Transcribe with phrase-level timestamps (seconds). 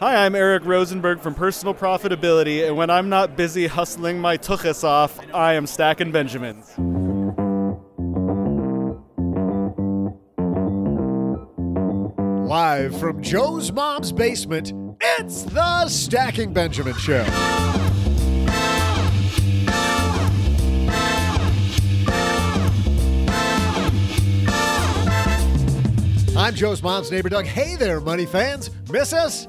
[0.00, 4.82] Hi, I'm Eric Rosenberg from Personal Profitability, and when I'm not busy hustling my tuchus
[4.82, 6.66] off, I am stacking Benjamins.
[12.48, 17.24] Live from Joe's mom's basement, it's the Stacking Benjamin Show.
[26.36, 27.46] I'm Joe's mom's neighbor, Doug.
[27.46, 28.70] Hey there, money fans.
[28.90, 29.46] Miss us?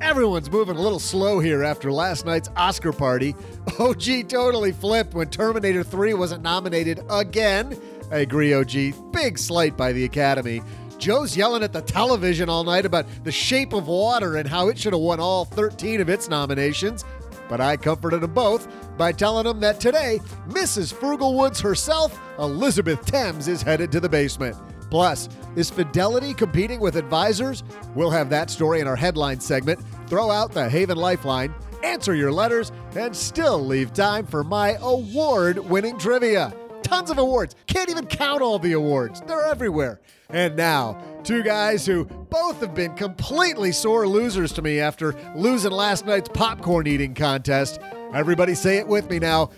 [0.00, 3.34] Everyone's moving a little slow here after last night's Oscar party.
[3.78, 7.78] OG totally flipped when Terminator 3 wasn't nominated again.
[8.10, 9.12] I agree, OG.
[9.12, 10.62] Big slight by the Academy.
[10.98, 14.78] Joe's yelling at the television all night about The Shape of Water and how it
[14.78, 17.04] should have won all 13 of its nominations.
[17.48, 20.92] But I comforted them both by telling them that today, Mrs.
[20.92, 24.56] Frugalwoods herself, Elizabeth Thames, is headed to the basement.
[24.90, 27.62] Plus, is Fidelity competing with advisors?
[27.94, 29.80] We'll have that story in our headline segment.
[30.06, 31.54] Throw out the Haven Lifeline,
[31.84, 36.54] answer your letters, and still leave time for my award winning trivia.
[36.82, 37.54] Tons of awards.
[37.66, 40.00] Can't even count all the awards, they're everywhere.
[40.30, 45.72] And now, two guys who both have been completely sore losers to me after losing
[45.72, 47.80] last night's popcorn eating contest.
[48.14, 49.50] Everybody say it with me now.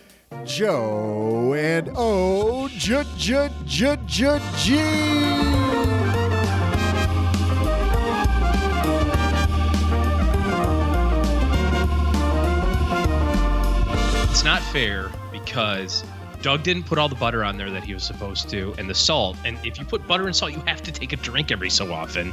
[0.45, 4.79] Joe and O J J J J G.
[14.31, 16.05] It's not fair because
[16.43, 18.95] Doug didn't put all the butter on there that he was supposed to and the
[18.95, 19.37] salt.
[19.45, 21.93] And if you put butter and salt, you have to take a drink every so
[21.93, 22.33] often.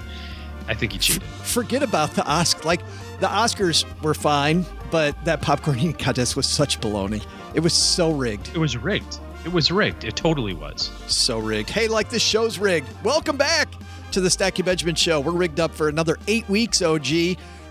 [0.68, 1.24] I think he cheated.
[1.24, 2.62] Forget about the Oscar.
[2.64, 2.81] Like
[3.19, 7.25] the Oscars were fine, but that popcorn eating contest was such baloney.
[7.57, 8.50] It was so rigged.
[8.50, 9.18] It was rigged.
[9.44, 10.03] It was rigged.
[10.03, 10.91] It totally was.
[11.07, 11.72] So rigged.
[11.72, 12.88] Hey, like this show's rigged.
[13.03, 13.68] Welcome back
[14.12, 15.19] to the Stacky Benjamin Show.
[15.19, 17.07] We're rigged up for another eight weeks, OG.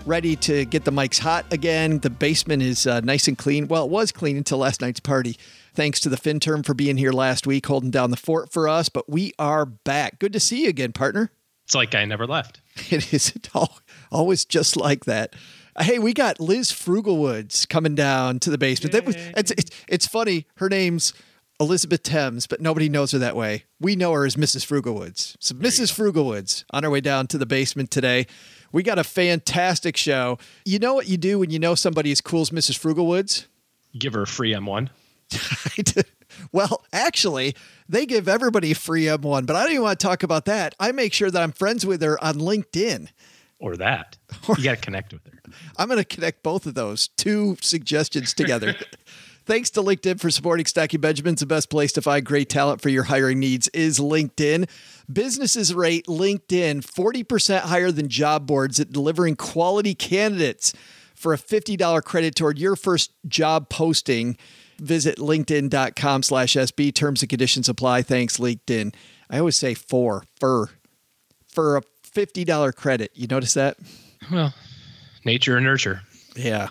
[0.05, 1.99] Ready to get the mics hot again.
[1.99, 3.69] The basement is uh, nice and clean.
[3.69, 5.37] Well, it was clean until last night's party.
[5.73, 8.89] Thanks to the FinTerm for being here last week, holding down the fort for us.
[8.89, 10.19] But we are back.
[10.19, 11.31] Good to see you again, partner.
[11.63, 12.59] It's like I never left.
[12.91, 13.33] It is
[14.11, 15.33] always just like that.
[15.79, 18.93] Hey, we got Liz Frugalwoods coming down to the basement.
[18.93, 20.47] That was it's, it's it's funny.
[20.57, 21.13] Her name's
[21.59, 23.65] Elizabeth Thames, but nobody knows her that way.
[23.79, 24.65] We know her as Mrs.
[24.65, 25.35] Frugalwoods.
[25.39, 25.91] So Mrs.
[25.91, 28.27] Frugalwoods on her way down to the basement today.
[28.71, 30.37] We got a fantastic show.
[30.65, 32.77] You know what you do when you know somebody as cool as Mrs.
[32.77, 33.47] Frugalwoods?
[33.97, 34.89] Give her a free M1.
[36.51, 37.55] well, actually,
[37.89, 40.75] they give everybody a free M1, but I don't even want to talk about that.
[40.79, 43.09] I make sure that I'm friends with her on LinkedIn.
[43.59, 44.17] Or that.
[44.47, 45.39] You got to connect with her.
[45.77, 48.75] I'm going to connect both of those two suggestions together.
[49.47, 51.39] Thanks to LinkedIn for supporting Stacking Benjamins.
[51.39, 54.69] The best place to find great talent for your hiring needs is LinkedIn.
[55.11, 60.73] Businesses rate LinkedIn 40% higher than job boards at delivering quality candidates.
[61.15, 64.37] For a $50 credit toward your first job posting,
[64.79, 66.93] visit linkedin.com slash SB.
[66.93, 68.01] Terms and conditions apply.
[68.01, 68.93] Thanks, LinkedIn.
[69.29, 70.69] I always say for, for,
[71.47, 71.81] for a
[72.17, 73.11] $50 credit.
[73.13, 73.77] You notice that?
[74.31, 74.53] Well,
[75.23, 76.01] nature and nurture.
[76.35, 76.69] Yeah.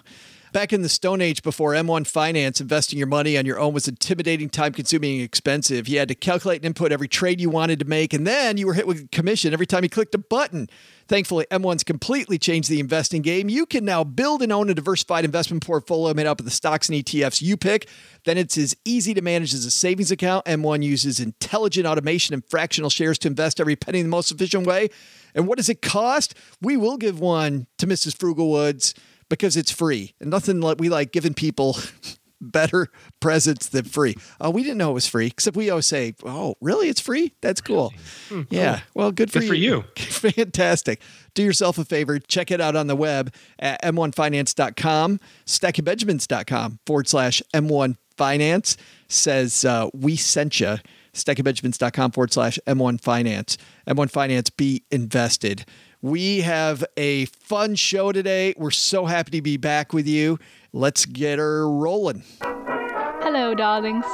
[0.57, 3.89] Back in the Stone Age before M1 Finance, investing your money on your own was
[3.89, 5.87] intimidating, time consuming, and expensive.
[5.87, 8.67] You had to calculate and input every trade you wanted to make, and then you
[8.67, 10.71] were hit with a commission every time you clicked a button.
[11.09, 13.51] Thankfully, M1's completely changed the investing game.
[13.51, 16.89] You can now build and own a diversified investment portfolio made up of the stocks
[16.89, 17.87] and ETFs you pick.
[18.25, 20.47] Then it's as easy to manage as a savings account.
[20.47, 24.67] M1 uses intelligent automation and fractional shares to invest every penny in the most efficient
[24.67, 24.89] way.
[25.35, 26.35] And what does it cost?
[26.63, 28.17] We will give one to Mrs.
[28.17, 28.95] Frugalwoods
[29.29, 30.15] because it's free.
[30.21, 31.77] And nothing like we like giving people
[32.41, 32.89] better
[33.21, 34.15] presents than free.
[34.41, 36.89] Oh, we didn't know it was free, except we always say, "Oh, really?
[36.89, 37.33] It's free?
[37.41, 37.93] That's cool."
[38.31, 38.47] Really?
[38.51, 38.81] Yeah.
[38.95, 39.85] Well, good for good you.
[39.93, 40.33] For you.
[40.35, 41.01] Fantastic.
[41.35, 42.19] Do yourself a favor.
[42.19, 48.77] Check it out on the web at m1finance.com, stackingbenjamins.com forward slash m1finance
[49.09, 50.77] says uh, we sent you.
[51.13, 53.59] stackingbenjamins.com forward slash m1finance.
[53.87, 55.65] M1 Finance, be invested.
[56.07, 58.55] We have a fun show today.
[58.57, 60.39] We're so happy to be back with you.
[60.73, 62.23] Let's get her rolling.
[62.43, 64.05] Hello, darlings.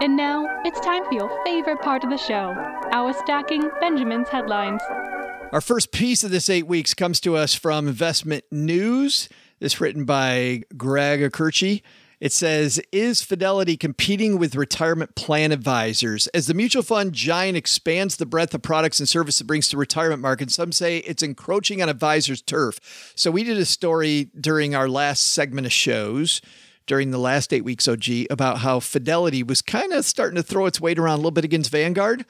[0.00, 2.54] And now it's time for your favorite part of the show
[2.92, 4.80] our Stacking Benjamin's headlines.
[5.52, 9.28] Our first piece of this eight weeks comes to us from Investment News.
[9.60, 11.82] This written by Greg Iacurci.
[12.22, 16.28] It says, Is Fidelity competing with retirement plan advisors?
[16.28, 19.76] As the mutual fund giant expands the breadth of products and services it brings to
[19.76, 23.12] retirement market, some say it's encroaching on advisors' turf.
[23.16, 26.40] So we did a story during our last segment of shows
[26.86, 30.66] during the last eight weeks OG about how Fidelity was kind of starting to throw
[30.66, 32.24] its weight around a little bit against Vanguard.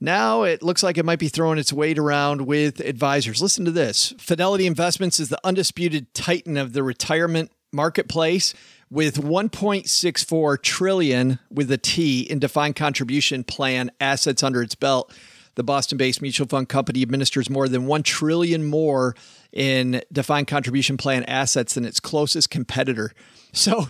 [0.00, 3.40] Now it looks like it might be throwing its weight around with advisors.
[3.40, 8.54] Listen to this Fidelity Investments is the undisputed titan of the retirement marketplace
[8.90, 15.12] with 1.64 trillion with a T in defined contribution plan assets under its belt.
[15.54, 19.14] The Boston-based mutual fund company administers more than 1 trillion more
[19.52, 23.12] in defined contribution plan assets than its closest competitor.
[23.52, 23.88] So,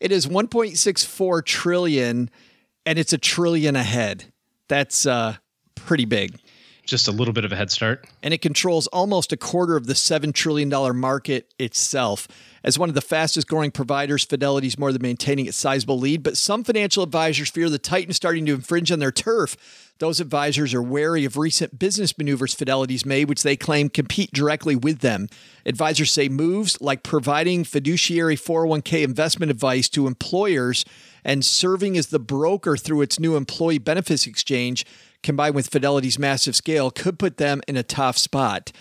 [0.00, 2.30] it is 1.64 trillion
[2.84, 4.32] and it's a trillion ahead.
[4.68, 5.36] That's uh
[5.74, 6.38] pretty big
[6.84, 8.06] just a little bit of a head start.
[8.22, 12.26] And it controls almost a quarter of the $7 trillion market itself.
[12.64, 16.22] As one of the fastest growing providers, Fidelity is more than maintaining its sizable lead,
[16.22, 19.56] but some financial advisors fear the Titan starting to infringe on their turf.
[19.98, 24.74] Those advisors are wary of recent business maneuvers Fidelity's made, which they claim compete directly
[24.74, 25.28] with them.
[25.64, 30.84] Advisors say moves like providing fiduciary 401k investment advice to employers
[31.24, 34.84] and serving as the broker through its new employee benefits exchange
[35.22, 38.72] combined with Fidelity's massive scale, could put them in a tough spot.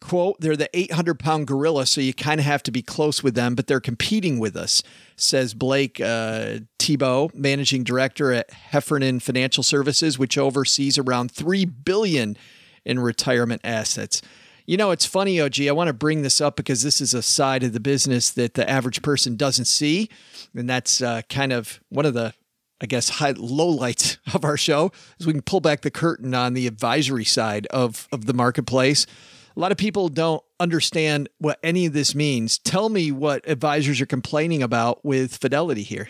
[0.00, 3.34] Quote, they're the 800 pound gorilla, so you kind of have to be close with
[3.34, 4.82] them, but they're competing with us,
[5.16, 12.36] says Blake uh, Thibault, managing director at Heffernan Financial Services, which oversees around 3 billion
[12.84, 14.22] in retirement assets.
[14.66, 15.62] You know, it's funny, OG.
[15.62, 18.54] I want to bring this up because this is a side of the business that
[18.54, 20.10] the average person doesn't see.
[20.54, 22.34] And that's uh, kind of one of the
[22.80, 26.34] I guess, high low lights of our show is we can pull back the curtain
[26.34, 29.06] on the advisory side of, of the marketplace.
[29.56, 32.58] A lot of people don't understand what any of this means.
[32.58, 36.08] Tell me what advisors are complaining about with Fidelity here.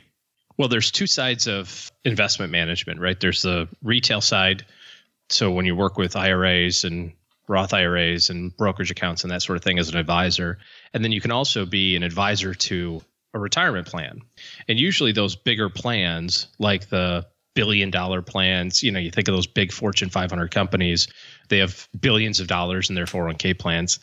[0.58, 3.18] Well, there's two sides of investment management, right?
[3.18, 4.66] There's the retail side.
[5.30, 7.12] So when you work with IRAs and
[7.46, 10.58] Roth IRAs and brokerage accounts and that sort of thing as an advisor,
[10.92, 13.00] and then you can also be an advisor to
[13.38, 14.20] a retirement plan.
[14.69, 19.35] And usually those bigger plans, like the billion dollar plans, you know, you think of
[19.35, 21.08] those big Fortune 500 companies,
[21.49, 23.99] they have billions of dollars in their 401k plans.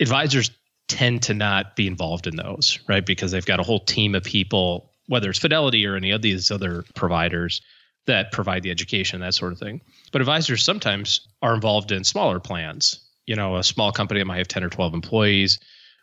[0.00, 0.50] Advisors
[0.88, 3.06] tend to not be involved in those, right?
[3.06, 6.50] Because they've got a whole team of people, whether it's Fidelity or any of these
[6.50, 7.62] other providers
[8.06, 9.80] that provide the education, that sort of thing.
[10.12, 13.00] But advisors sometimes are involved in smaller plans.
[13.26, 15.58] You know, a small company that might have 10 or 12 employees,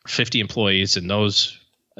[0.07, 1.59] 50 employees, and those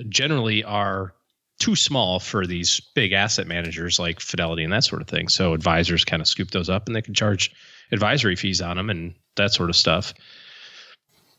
[0.09, 1.13] generally are
[1.59, 5.27] too small for these big asset managers like Fidelity and that sort of thing.
[5.29, 7.51] So advisors kind of scoop those up and they can charge
[7.91, 10.13] advisory fees on them and that sort of stuff.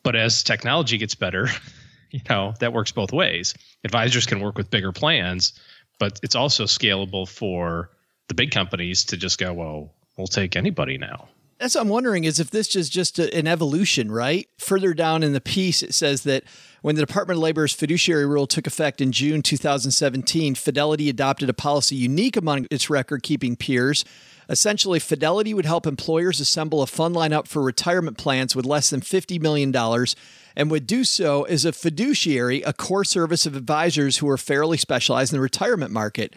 [0.04, 1.48] But as technology gets better,
[2.10, 3.54] you know, that works both ways.
[3.84, 5.58] Advisors can work with bigger plans,
[5.98, 7.90] but it's also scalable for
[8.28, 11.28] the big companies to just go, well, we'll take anybody now.
[11.62, 14.48] That's what I'm wondering is if this is just a, an evolution, right?
[14.58, 16.42] Further down in the piece, it says that
[16.80, 21.54] when the Department of Labor's fiduciary rule took effect in June 2017, Fidelity adopted a
[21.54, 24.04] policy unique among its record keeping peers.
[24.48, 29.00] Essentially, Fidelity would help employers assemble a fund lineup for retirement plans with less than
[29.00, 29.72] $50 million
[30.56, 34.78] and would do so as a fiduciary, a core service of advisors who are fairly
[34.78, 36.34] specialized in the retirement market.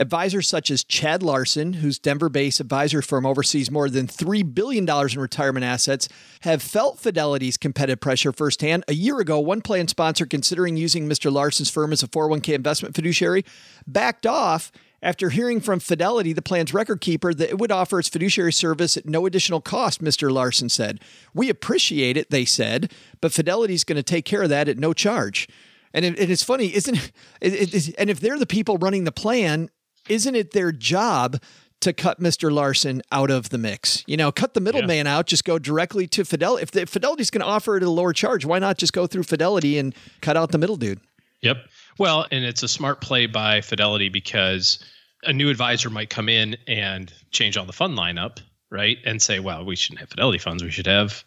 [0.00, 4.88] Advisors such as Chad Larson, whose Denver based advisor firm oversees more than $3 billion
[4.88, 6.08] in retirement assets,
[6.40, 8.82] have felt Fidelity's competitive pressure firsthand.
[8.88, 11.30] A year ago, one plan sponsor considering using Mr.
[11.30, 13.44] Larson's firm as a 401k investment fiduciary
[13.86, 18.08] backed off after hearing from Fidelity, the plan's record keeper, that it would offer its
[18.08, 20.30] fiduciary service at no additional cost, Mr.
[20.30, 21.00] Larson said.
[21.34, 22.90] We appreciate it, they said,
[23.20, 25.46] but Fidelity's going to take care of that at no charge.
[25.92, 27.94] And, it, it's funny, isn't it?
[27.98, 29.70] And if they're the people running the plan,
[30.10, 31.40] isn't it their job
[31.80, 32.52] to cut Mr.
[32.52, 34.04] Larson out of the mix?
[34.06, 35.16] You know, cut the middleman yeah.
[35.16, 36.62] out, just go directly to Fidelity.
[36.62, 38.92] If, the, if Fidelity's going to offer it at a lower charge, why not just
[38.92, 41.00] go through Fidelity and cut out the middle dude?
[41.42, 41.56] Yep.
[41.98, 44.84] Well, and it's a smart play by Fidelity because
[45.24, 48.38] a new advisor might come in and change all the fund lineup,
[48.70, 48.98] right?
[49.04, 50.62] And say, well, we shouldn't have Fidelity funds.
[50.62, 51.24] We should have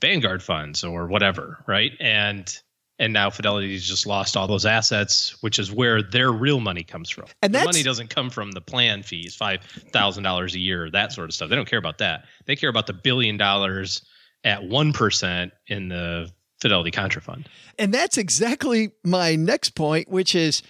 [0.00, 1.92] Vanguard funds or whatever, right?
[2.00, 2.58] And
[3.02, 7.10] and now Fidelity's just lost all those assets, which is where their real money comes
[7.10, 7.24] from.
[7.42, 11.12] And the money doesn't come from the plan fees, five thousand dollars a year, that
[11.12, 11.50] sort of stuff.
[11.50, 12.26] They don't care about that.
[12.46, 14.02] They care about the billion dollars
[14.44, 16.30] at one percent in the
[16.60, 17.46] Fidelity Contrafund.
[17.76, 20.62] And that's exactly my next point, which is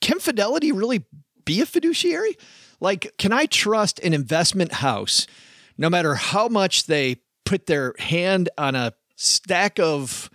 [0.00, 1.04] can Fidelity really
[1.44, 2.36] be a fiduciary?
[2.80, 5.28] Like, can I trust an investment house
[5.76, 10.28] no matter how much they put their hand on a stack of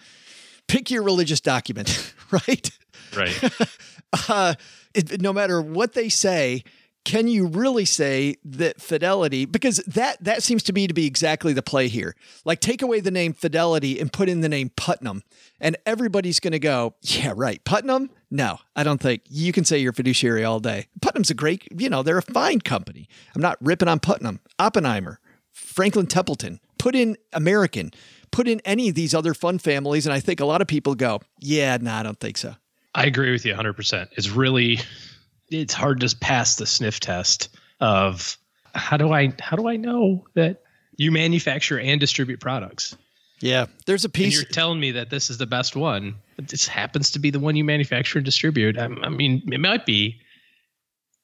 [0.68, 2.72] pick your religious document, right?
[3.16, 3.44] Right.
[4.30, 4.56] uh,
[4.94, 6.64] it, no matter what they say,
[7.06, 11.52] can you really say that fidelity because that that seems to me to be exactly
[11.52, 12.16] the play here.
[12.46, 15.24] Like take away the name fidelity and put in the name putnam
[15.60, 18.10] and everybody's going to go yeah right putnam?
[18.32, 20.88] No i don't think you can say you're fiduciary all day.
[21.02, 23.10] Putnam's a great you know they're a fine company.
[23.36, 24.40] I'm not ripping on putnam.
[24.58, 25.20] Oppenheimer
[25.52, 27.92] franklin templeton put in american
[28.34, 30.96] put in any of these other fund families and i think a lot of people
[30.96, 32.54] go yeah no nah, i don't think so
[32.96, 34.80] i agree with you 100% it's really
[35.50, 38.38] it's hard to pass the sniff test of
[38.74, 40.62] how do I how do I know that
[40.98, 42.96] you manufacture and distribute products?
[43.40, 44.26] Yeah, there's a piece.
[44.26, 46.16] And you're telling me that this is the best one.
[46.38, 48.78] This happens to be the one you manufacture and distribute.
[48.78, 50.20] I, I mean, it might be.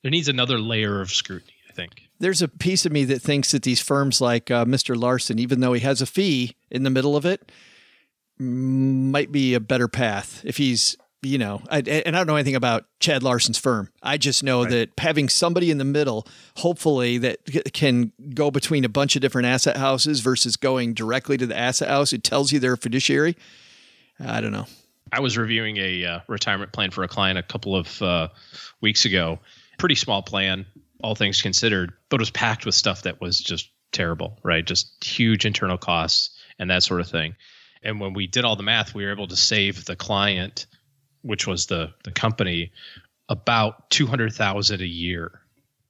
[0.01, 1.53] There needs another layer of scrutiny.
[1.69, 4.95] I think there's a piece of me that thinks that these firms like uh, Mr.
[4.95, 7.51] Larson, even though he has a fee in the middle of it,
[8.37, 12.55] might be a better path if he's you know, I, and I don't know anything
[12.55, 13.89] about Chad Larson's firm.
[14.01, 14.69] I just know right.
[14.71, 17.39] that having somebody in the middle, hopefully, that
[17.73, 21.89] can go between a bunch of different asset houses versus going directly to the asset
[21.89, 23.35] house, who tells you they're a fiduciary.
[24.19, 24.65] I don't know.
[25.11, 28.29] I was reviewing a uh, retirement plan for a client a couple of uh,
[28.79, 29.39] weeks ago.
[29.77, 30.65] Pretty small plan,
[31.01, 34.65] all things considered, but it was packed with stuff that was just terrible, right?
[34.65, 37.35] Just huge internal costs and that sort of thing.
[37.81, 40.67] And when we did all the math, we were able to save the client
[41.21, 42.71] which was the the company,
[43.27, 45.41] about two hundred thousand a year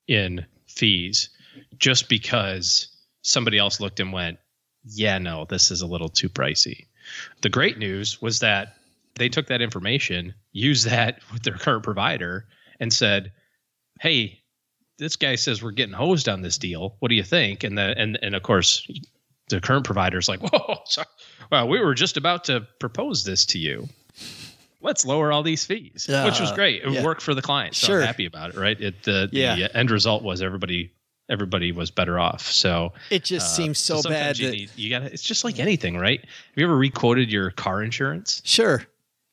[0.07, 1.29] in fees,
[1.77, 2.87] just because
[3.21, 4.39] somebody else looked and went,
[4.83, 6.87] yeah, no, this is a little too pricey.
[7.41, 8.75] The great news was that
[9.15, 12.47] they took that information, used that with their current provider,
[12.79, 13.31] and said,
[13.99, 14.38] hey,
[14.99, 16.95] this guy says we're getting hosed on this deal.
[16.99, 17.63] What do you think?
[17.63, 18.87] And the and and of course,
[19.49, 21.07] the current provider is like, whoa, sorry.
[21.51, 23.89] well, we were just about to propose this to you
[24.81, 26.83] let's lower all these fees, uh, which was great.
[26.83, 27.03] It yeah.
[27.03, 27.75] worked for the client.
[27.75, 28.01] So sure.
[28.01, 28.79] I'm happy about it, right?
[28.79, 29.55] It the, yeah.
[29.55, 30.91] the end result was everybody
[31.29, 32.41] everybody was better off.
[32.41, 34.39] So it just uh, seems so, so bad.
[34.39, 36.19] You, that, need, you got it's just like anything, right?
[36.21, 38.41] Have you ever requoted your car insurance?
[38.45, 38.83] Sure.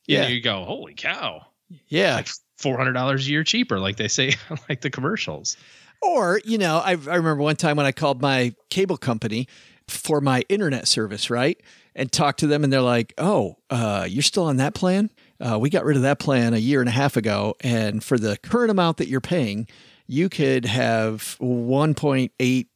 [0.05, 0.27] Yeah.
[0.27, 1.45] You go, holy cow.
[1.87, 2.15] Yeah.
[2.15, 4.33] Like four hundred dollars a year cheaper, like they say,
[4.69, 5.57] like the commercials.
[6.01, 9.47] Or you know, I, I remember one time when I called my cable company
[9.87, 11.59] for my internet service, right,
[11.95, 15.09] and talked to them, and they're like, "Oh, uh, you're still on that plan?"
[15.39, 18.17] Uh, we got rid of that plan a year and a half ago, and for
[18.17, 19.67] the current amount that you're paying,
[20.07, 22.67] you could have 1.8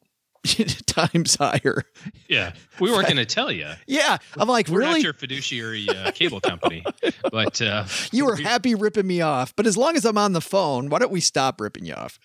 [0.86, 1.84] times higher.
[2.28, 3.68] Yeah, we weren't going to tell you.
[3.88, 4.94] Yeah, I'm like, we're really?
[4.94, 6.84] Not your fiduciary uh, cable company,
[7.32, 9.56] but uh, you were happy ripping me off.
[9.56, 12.20] But as long as I'm on the phone, why don't we stop ripping you off?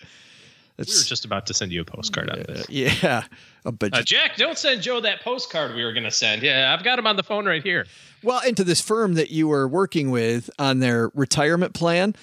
[0.77, 2.69] It's, we were just about to send you a postcard out of this.
[2.69, 3.23] Yeah,
[3.63, 6.43] but uh, Jack, don't send Joe that postcard we were going to send.
[6.43, 7.85] Yeah, I've got him on the phone right here.
[8.23, 12.15] Well, into this firm that you were working with on their retirement plan,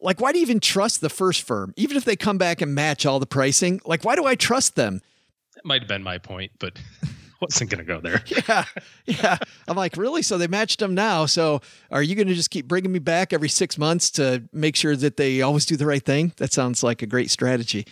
[0.00, 1.72] like, why do you even trust the first firm?
[1.76, 4.76] Even if they come back and match all the pricing, like, why do I trust
[4.76, 5.00] them?
[5.62, 6.76] That might have been my point, but
[7.40, 8.22] wasn't going to go there.
[8.48, 8.64] yeah.
[9.06, 9.38] Yeah.
[9.68, 10.22] I'm like, really?
[10.22, 11.26] So they matched them now.
[11.26, 14.74] So are you going to just keep bringing me back every six months to make
[14.74, 16.32] sure that they always do the right thing?
[16.38, 17.86] That sounds like a great strategy.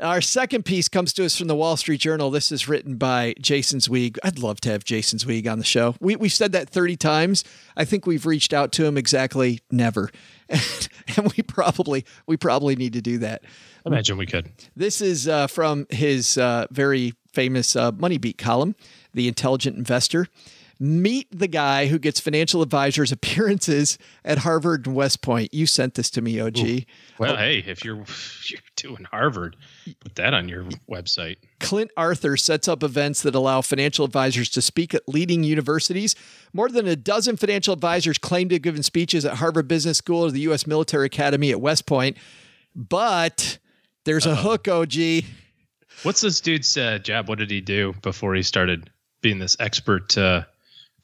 [0.00, 2.30] Our second piece comes to us from the Wall Street Journal.
[2.30, 4.18] This is written by Jason Zweig.
[4.24, 5.94] I'd love to have Jason Zweig on the show.
[6.00, 7.44] We, we've said that 30 times.
[7.76, 10.10] I think we've reached out to him exactly never.
[11.16, 13.42] And, we probably we probably need to do that.
[13.86, 14.50] Imagine we could.
[14.74, 18.74] This is uh, from his uh, very famous uh, MoneyBeat column,
[19.12, 20.26] The Intelligent Investor.
[20.80, 25.54] Meet the guy who gets financial advisors appearances at Harvard and West Point.
[25.54, 26.58] You sent this to me, OG.
[26.58, 26.80] Ooh.
[27.18, 27.36] Well, oh.
[27.36, 27.96] hey, if you're
[28.48, 29.56] you're doing Harvard,
[30.00, 31.36] put that on your website.
[31.60, 36.16] Clint Arthur sets up events that allow financial advisors to speak at leading universities.
[36.52, 40.24] More than a dozen financial advisors claim to have given speeches at Harvard Business School
[40.24, 40.66] or the U.S.
[40.66, 42.16] Military Academy at West Point.
[42.74, 43.58] But
[44.04, 45.24] there's a uh hook, OG.
[46.02, 47.28] What's this dude's uh, job?
[47.28, 48.90] What did he do before he started
[49.22, 50.44] being this expert uh,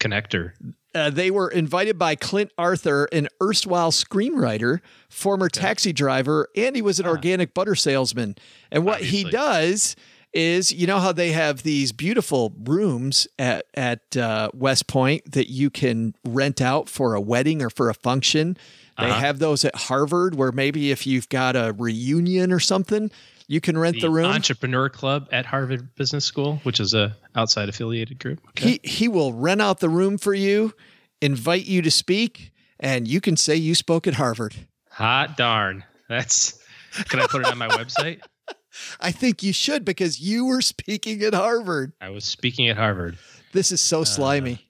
[0.01, 0.53] connector?
[0.93, 5.61] Uh, they were invited by Clint Arthur, an erstwhile screenwriter, former okay.
[5.61, 7.11] taxi driver, and he was an ah.
[7.11, 8.35] organic butter salesman.
[8.73, 9.19] And what Obviously.
[9.19, 9.95] he does
[10.33, 15.51] is, you know how they have these beautiful rooms at at uh, West Point that
[15.51, 18.57] you can rent out for a wedding or for a function.
[18.99, 19.21] They uh-huh.
[19.21, 23.11] have those at Harvard, where maybe if you've got a reunion or something,
[23.51, 24.27] you can rent the, the room.
[24.27, 28.41] Entrepreneur Club at Harvard Business School, which is a outside affiliated group.
[28.51, 28.79] Okay.
[28.83, 30.73] He he will rent out the room for you,
[31.21, 34.55] invite you to speak, and you can say you spoke at Harvard.
[34.91, 35.83] Hot darn.
[36.09, 36.63] That's
[37.09, 38.21] can I put it on my website?
[39.01, 41.93] I think you should because you were speaking at Harvard.
[42.01, 43.19] I was speaking at Harvard.
[43.53, 44.65] This is so slimy.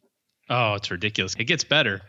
[0.48, 1.34] Uh, oh, it's ridiculous.
[1.38, 2.00] It gets better.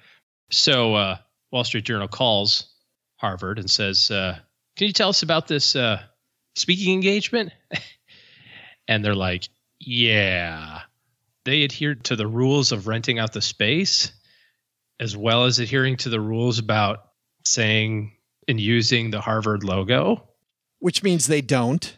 [0.52, 1.18] So, uh,
[1.52, 2.74] Wall Street Journal calls
[3.18, 4.38] Harvard and says, uh,
[4.78, 6.02] "Can you tell us about this uh,
[6.56, 7.52] speaking engagement?
[8.88, 9.48] and they're like,
[9.80, 10.82] yeah,
[11.46, 14.12] they adhered to the rules of renting out the space,
[15.00, 17.00] as well as adhering to the rules about
[17.44, 18.14] saying
[18.48, 20.28] and using the Harvard logo.
[20.80, 21.96] Which means they don't.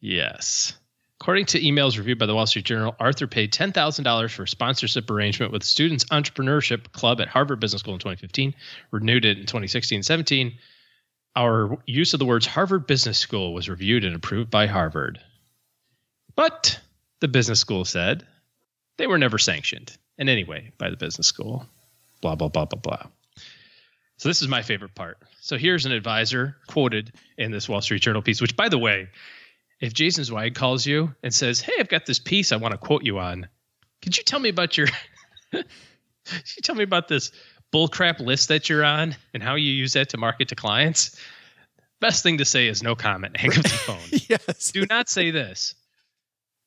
[0.00, 0.74] Yes.
[1.20, 5.10] According to emails reviewed by the Wall Street Journal, Arthur paid $10,000 for a sponsorship
[5.10, 8.54] arrangement with Students Entrepreneurship Club at Harvard Business School in 2015,
[8.90, 10.54] renewed it in 2016 17
[11.36, 15.20] our use of the words Harvard Business School was reviewed and approved by Harvard.
[16.34, 16.80] But
[17.20, 18.26] the business school said
[18.96, 21.66] they were never sanctioned in any way by the business school.
[22.20, 23.06] Blah, blah, blah, blah, blah.
[24.18, 25.18] So this is my favorite part.
[25.40, 29.08] So here's an advisor quoted in this Wall Street Journal piece, which, by the way,
[29.80, 32.78] if Jason Zweig calls you and says, Hey, I've got this piece I want to
[32.78, 33.48] quote you on,
[34.02, 34.88] could you tell me about your.
[35.50, 35.64] could
[36.56, 37.32] you tell me about this
[37.72, 41.18] bullcrap list that you're on and how you use that to market to clients,
[42.00, 43.36] best thing to say is no comment.
[43.40, 43.98] Hang up the phone.
[44.28, 44.72] yes.
[44.72, 45.74] Do not say this.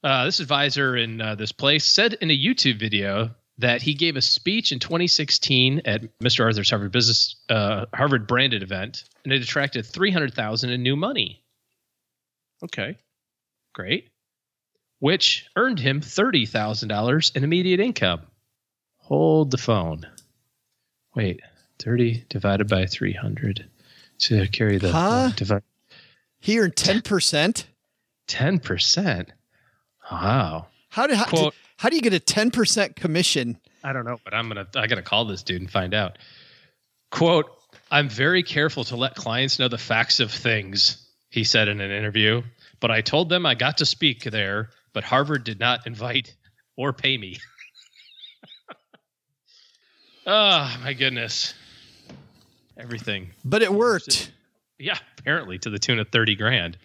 [0.04, 4.16] Uh, this advisor in uh, this place said in a YouTube video that he gave
[4.16, 6.44] a speech in 2016 at Mr.
[6.44, 11.44] Arthur's Harvard Business uh, Harvard branded event, and it attracted 300,000 in new money.
[12.64, 12.98] Okay,
[13.74, 14.10] great.
[15.00, 18.22] Which earned him $30,000 in immediate income.
[18.98, 20.08] Hold the phone.
[21.16, 21.42] Wait,
[21.80, 23.70] 30 divided by 300
[24.20, 25.32] to carry the huh?
[25.36, 25.64] divide.
[26.40, 27.66] Here, 10%?
[28.28, 29.28] 10%?
[30.12, 30.68] Wow.
[30.90, 33.58] How do, how, Quote, how do you get a 10% commission?
[33.84, 35.94] I don't know, but I'm going to, I got to call this dude and find
[35.94, 36.18] out.
[37.12, 37.46] Quote,
[37.92, 41.92] I'm very careful to let clients know the facts of things, he said in an
[41.92, 42.42] interview.
[42.80, 46.36] But I told them I got to speak there, but Harvard did not invite
[46.76, 47.38] or pay me.
[50.26, 51.54] Oh my goodness.
[52.78, 53.32] Everything.
[53.44, 54.32] But it worked.
[54.80, 56.78] Yeah, apparently to the tune of 30 grand.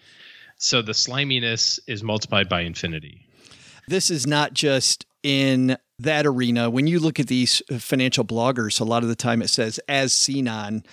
[0.57, 3.25] So the sliminess is multiplied by infinity.
[3.87, 6.69] This is not just in that arena.
[6.69, 10.13] When you look at these financial bloggers, a lot of the time it says as
[10.13, 10.83] seen on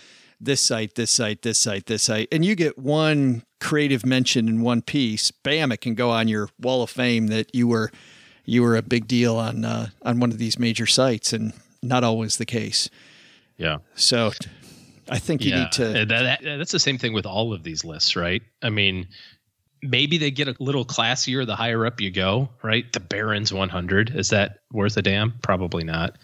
[0.41, 4.63] this site, this site, this site, this site, and you get one creative mention in
[4.63, 7.91] one piece, bam, it can go on your wall of fame that you were
[8.45, 12.05] you were a big deal on uh, on one of these major sites, and not
[12.05, 12.91] always the case.
[13.57, 13.79] Yeah.
[13.95, 14.33] So
[15.09, 15.59] I think you yeah.
[15.61, 15.85] need to.
[15.85, 18.43] That, that, that's the same thing with all of these lists, right?
[18.63, 19.09] I mean,
[19.83, 22.91] maybe they get a little classier the higher up you go, right?
[22.93, 25.33] The Barron's 100 is that worth a damn?
[25.43, 26.17] Probably not.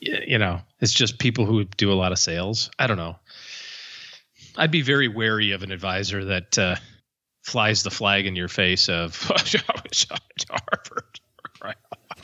[0.00, 2.70] You know, it's just people who do a lot of sales.
[2.78, 3.16] I don't know.
[4.56, 6.76] I'd be very wary of an advisor that uh,
[7.42, 11.20] flies the flag in your face of Harvard.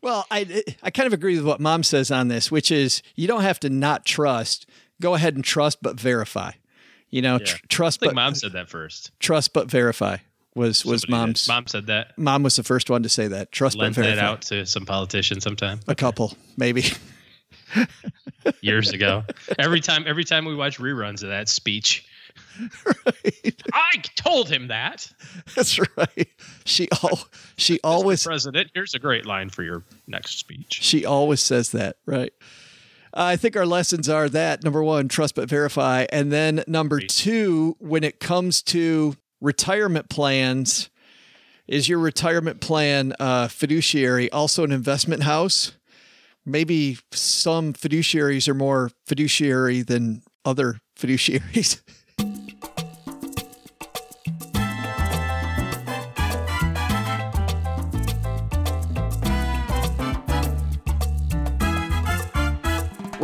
[0.00, 3.26] Well, I I kind of agree with what mom says on this, which is you
[3.26, 4.66] don't have to not trust.
[5.00, 6.52] Go ahead and trust, but verify.
[7.10, 7.44] You know, yeah.
[7.44, 8.00] tr- trust.
[8.00, 9.12] but mom said that first.
[9.18, 10.18] Trust but verify
[10.54, 11.44] was was Somebody mom's.
[11.46, 11.52] Did.
[11.52, 12.18] Mom said that.
[12.18, 13.52] Mom was the first one to say that.
[13.52, 14.16] Trust but verify.
[14.16, 15.80] that out to some politician sometime.
[15.88, 16.84] A couple, maybe.
[18.60, 19.24] Years ago,
[19.58, 22.06] every time every time we watch reruns of that speech,
[22.86, 23.62] right.
[23.72, 25.12] I told him that.
[25.54, 26.28] That's right.
[26.64, 27.20] She all
[27.56, 30.80] she always President, here's a great line for your next speech.
[30.82, 32.32] she always says that, right?
[33.14, 37.76] I think our lessons are that number one, trust but verify, and then number two,
[37.80, 40.90] when it comes to retirement plans,
[41.66, 45.72] is your retirement plan uh, fiduciary also an investment house?
[46.44, 51.80] Maybe some fiduciaries are more fiduciary than other fiduciaries.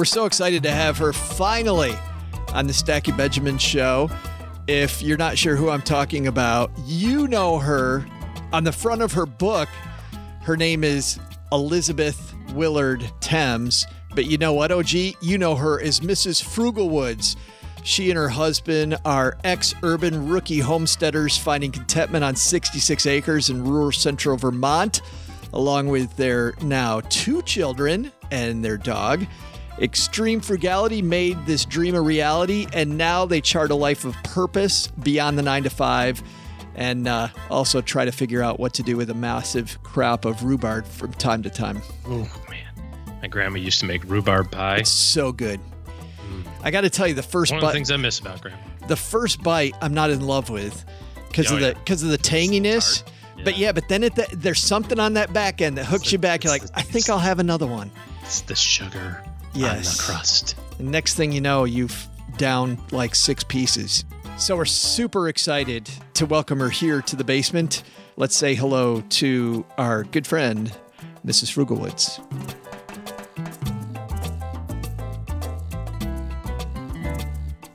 [0.05, 1.95] We're so excited to have her finally
[2.53, 4.11] on the Stacky Benjamin show.
[4.67, 8.07] If you're not sure who I'm talking about, you know her.
[8.53, 9.71] On the front of her book,
[10.43, 11.19] her name is
[11.53, 13.87] Elizabeth Willard Thames.
[14.15, 14.91] But you know what, OG?
[15.23, 16.45] You know her as Mrs.
[16.45, 17.37] Frugalwoods.
[17.83, 23.65] She and her husband are ex urban rookie homesteaders finding contentment on 66 acres in
[23.65, 25.01] rural central Vermont,
[25.55, 29.27] along with their now two children and their dog.
[29.81, 34.87] Extreme frugality made this dream a reality, and now they chart a life of purpose
[35.03, 36.23] beyond the nine to five
[36.77, 40.43] and uh, also try to figure out what to do with a massive crop of
[40.45, 41.81] rhubarb from time to time.
[42.07, 42.67] Oh man,
[43.21, 44.79] my grandma used to make rhubarb pie.
[44.79, 45.61] It's so good.
[46.63, 48.41] I got to tell you, the first One of the bite, things I miss about
[48.43, 48.59] grandma.
[48.89, 50.85] the first bite, I'm not in love with
[51.29, 51.75] because Oh, of the yeah.
[51.75, 53.03] because of the tanginess.
[53.03, 53.13] tart.
[53.45, 53.67] But Yeah.
[53.67, 56.45] yeah, but then there's something on that back end that hooks It's you back.
[56.45, 57.91] You're like, the- I think I'll have another one.
[58.23, 59.23] It's the sugar
[59.55, 59.97] on Yes.
[59.97, 60.55] the crust.
[60.79, 64.05] And next thing you know, you've down like six pieces.
[64.39, 67.83] So we're super excited to welcome her here to the basement.
[68.17, 70.73] Let's say hello to our good friend,
[71.25, 71.53] Mrs.
[71.53, 72.21] Frugalwoods.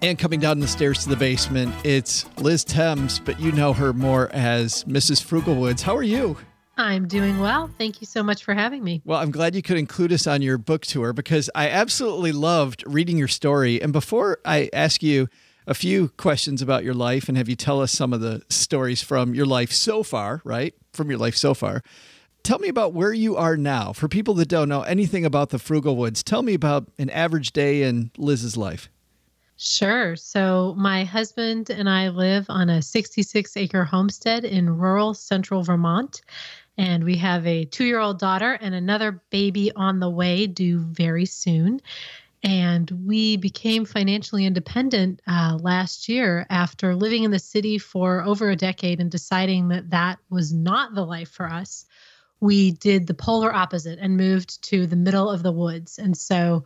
[0.02, 3.92] And coming down the stairs to the basement, it's Liz Thames, but you know her
[3.92, 5.22] more as Mrs.
[5.24, 5.82] Frugalwoods.
[5.82, 6.38] How are you?
[6.80, 7.70] I'm doing well.
[7.78, 9.02] Thank you so much for having me.
[9.04, 12.86] Well, I'm glad you could include us on your book tour because I absolutely loved
[12.88, 13.82] reading your story.
[13.82, 15.28] And before I ask you
[15.68, 19.04] a few questions about your life and have you tell us some of the stories
[19.04, 20.74] from your life so far, right?
[20.94, 21.84] From your life so far.
[22.44, 23.92] Tell me about where you are now.
[23.92, 27.84] For people that don't know anything about the Frugalwoods, tell me about an average day
[27.84, 28.88] in Liz's life.
[29.62, 30.15] Sure.
[30.15, 36.22] So, my husband and I live on a 66 acre homestead in rural central Vermont.
[36.80, 40.80] And we have a two year old daughter and another baby on the way, due
[40.80, 41.82] very soon.
[42.42, 48.50] And we became financially independent uh, last year after living in the city for over
[48.50, 51.86] a decade and deciding that that was not the life for us.
[52.39, 56.00] We did the polar opposite and moved to the middle of the woods.
[56.00, 56.63] And so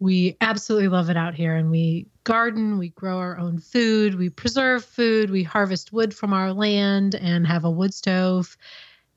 [0.00, 4.28] we absolutely love it out here and we garden, we grow our own food, we
[4.28, 8.56] preserve food, we harvest wood from our land and have a wood stove.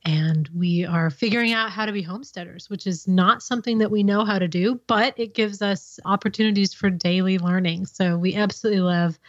[0.10, 4.02] And we are figuring out how to be homesteaders, which is not something that we
[4.02, 7.86] know how to do, but it gives us opportunities for daily learning.
[7.86, 9.20] So we absolutely love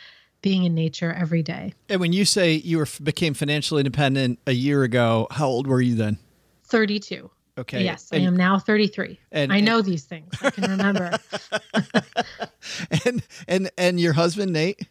[0.40, 1.74] being in nature every day.
[1.90, 5.82] And when you say you were, became financially independent a year ago, how old were
[5.82, 6.16] you then?
[6.64, 7.30] 32.
[7.58, 7.84] Okay.
[7.84, 9.20] Yes, And- I am now 33.
[9.32, 10.32] and- I know these things.
[10.40, 11.18] I can remember.
[13.04, 14.86] And, and, and your husband, Nate?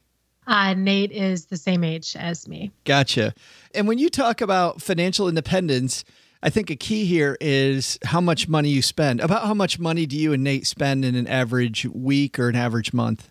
[0.49, 2.71] Uh, Nate is the same age as me.
[2.83, 3.35] Gotcha.
[3.75, 6.03] And when you talk about financial independence,
[6.41, 9.21] I think a key here is how much money you spend.
[9.21, 12.55] About how much money do you and Nate spend in an average week or an
[12.55, 13.29] average month?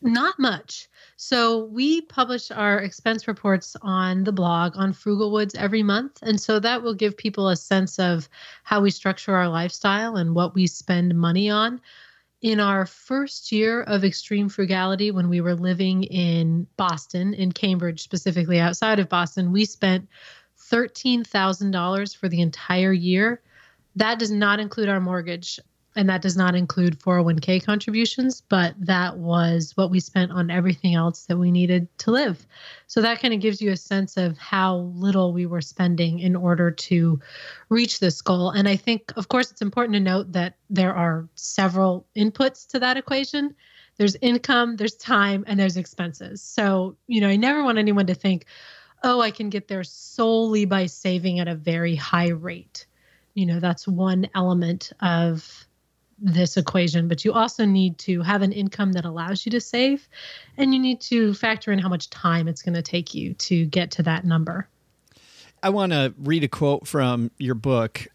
[0.00, 0.88] Not much.
[1.16, 6.18] So we publish our expense reports on the blog on Frugalwoods every month.
[6.22, 8.26] And so that will give people a sense of
[8.62, 11.78] how we structure our lifestyle and what we spend money on.
[12.42, 18.02] In our first year of extreme frugality, when we were living in Boston, in Cambridge,
[18.02, 20.08] specifically outside of Boston, we spent
[20.70, 23.40] $13,000 for the entire year.
[23.96, 25.58] That does not include our mortgage
[25.96, 30.94] and that does not include 401k contributions, but that was what we spent on everything
[30.94, 32.46] else that we needed to live.
[32.86, 36.34] So that kind of gives you a sense of how little we were spending in
[36.34, 37.20] order to
[37.68, 38.50] reach this goal.
[38.50, 42.80] And I think, of course, it's important to note that there are several inputs to
[42.80, 43.54] that equation.
[43.96, 46.42] There's income, there's time, and there's expenses.
[46.42, 48.46] So, you know, I never want anyone to think,
[49.04, 52.86] oh, I can get there solely by saving at a very high rate.
[53.34, 55.66] You know, that's one element of
[56.24, 60.08] this equation, but you also need to have an income that allows you to save,
[60.56, 63.66] and you need to factor in how much time it's going to take you to
[63.66, 64.66] get to that number.
[65.62, 68.06] I want to read a quote from your book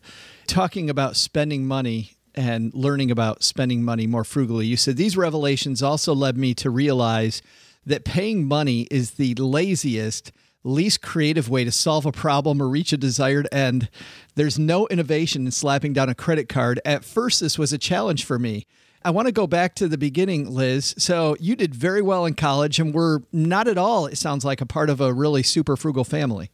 [0.48, 4.66] talking about spending money and learning about spending money more frugally.
[4.66, 7.42] You said, These revelations also led me to realize
[7.86, 10.32] that paying money is the laziest,
[10.64, 13.90] least creative way to solve a problem or reach a desired end.
[14.36, 16.80] There's no innovation in slapping down a credit card.
[16.86, 18.66] At first, this was a challenge for me.
[19.04, 20.94] I want to go back to the beginning, Liz.
[20.98, 24.60] So, you did very well in college and were not at all, it sounds like,
[24.60, 26.52] a part of a really super frugal family.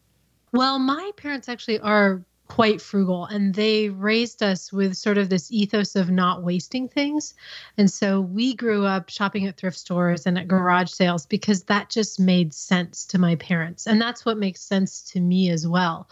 [0.53, 5.51] Well, my parents actually are quite frugal and they raised us with sort of this
[5.51, 7.33] ethos of not wasting things.
[7.77, 11.89] And so we grew up shopping at thrift stores and at garage sales because that
[11.89, 13.87] just made sense to my parents.
[13.87, 16.07] And that's what makes sense to me as well.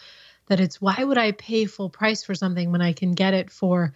[0.47, 3.49] That it's why would I pay full price for something when I can get it
[3.49, 3.93] for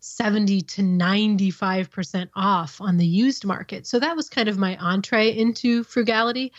[0.00, 3.86] 70 to 95% off on the used market?
[3.86, 6.52] So that was kind of my entree into frugality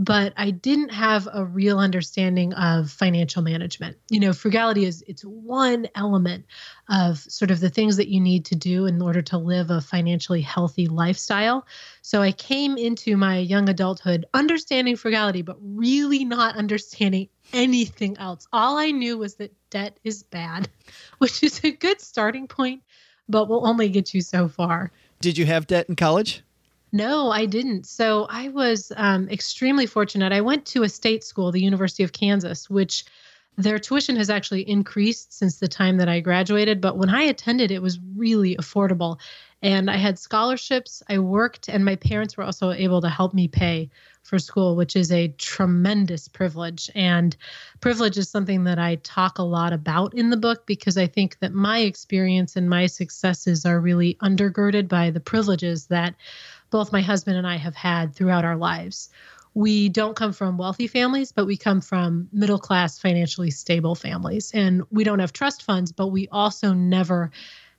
[0.00, 3.96] but I didn't have a real understanding of financial management.
[4.10, 6.46] You know, frugality is it's one element
[6.88, 9.80] of sort of the things that you need to do in order to live a
[9.80, 11.66] financially healthy lifestyle.
[12.02, 18.46] So I came into my young adulthood understanding frugality but really not understanding anything else.
[18.52, 20.68] All I knew was that debt is bad,
[21.18, 22.84] which is a good starting point,
[23.28, 24.92] but will only get you so far.
[25.20, 26.44] Did you have debt in college?
[26.92, 27.86] No, I didn't.
[27.86, 30.32] So I was um, extremely fortunate.
[30.32, 33.04] I went to a state school, the University of Kansas, which
[33.58, 36.80] their tuition has actually increased since the time that I graduated.
[36.80, 39.18] But when I attended, it was really affordable.
[39.60, 43.48] And I had scholarships, I worked, and my parents were also able to help me
[43.48, 43.90] pay
[44.22, 46.88] for school, which is a tremendous privilege.
[46.94, 47.36] And
[47.80, 51.38] privilege is something that I talk a lot about in the book because I think
[51.40, 56.14] that my experience and my successes are really undergirded by the privileges that
[56.70, 59.08] both my husband and I have had throughout our lives.
[59.54, 64.52] We don't come from wealthy families, but we come from middle class, financially stable families.
[64.54, 67.30] And we don't have trust funds, but we also never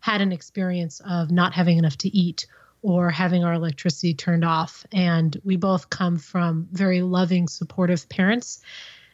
[0.02, 2.47] had an experience of not having enough to eat
[2.82, 4.86] or having our electricity turned off.
[4.91, 8.62] And we both come from very loving, supportive parents.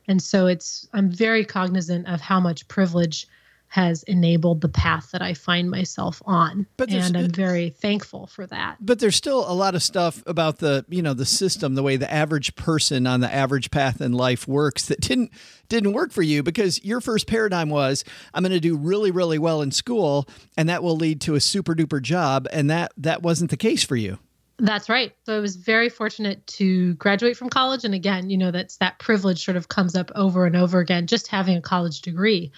[0.08, 3.28] And so it's, I'm very cognizant of how much privilege
[3.68, 6.66] has enabled the path that I find myself on.
[6.78, 8.78] But and I'm very thankful for that.
[8.80, 11.98] But there's still a lot of stuff about the, you know, the system, the way
[11.98, 15.32] the average person on the average path in life works that didn't
[15.68, 19.40] didn't work for you because your first paradigm was I'm going to do really really
[19.40, 23.24] well in school and that will lead to a super duper job and that that
[23.24, 24.20] wasn't the case for you.
[24.58, 25.12] That's right.
[25.26, 27.84] So I was very fortunate to graduate from college.
[27.84, 31.08] And again, you know, that's that privilege sort of comes up over and over again,
[31.08, 32.54] just having a college degree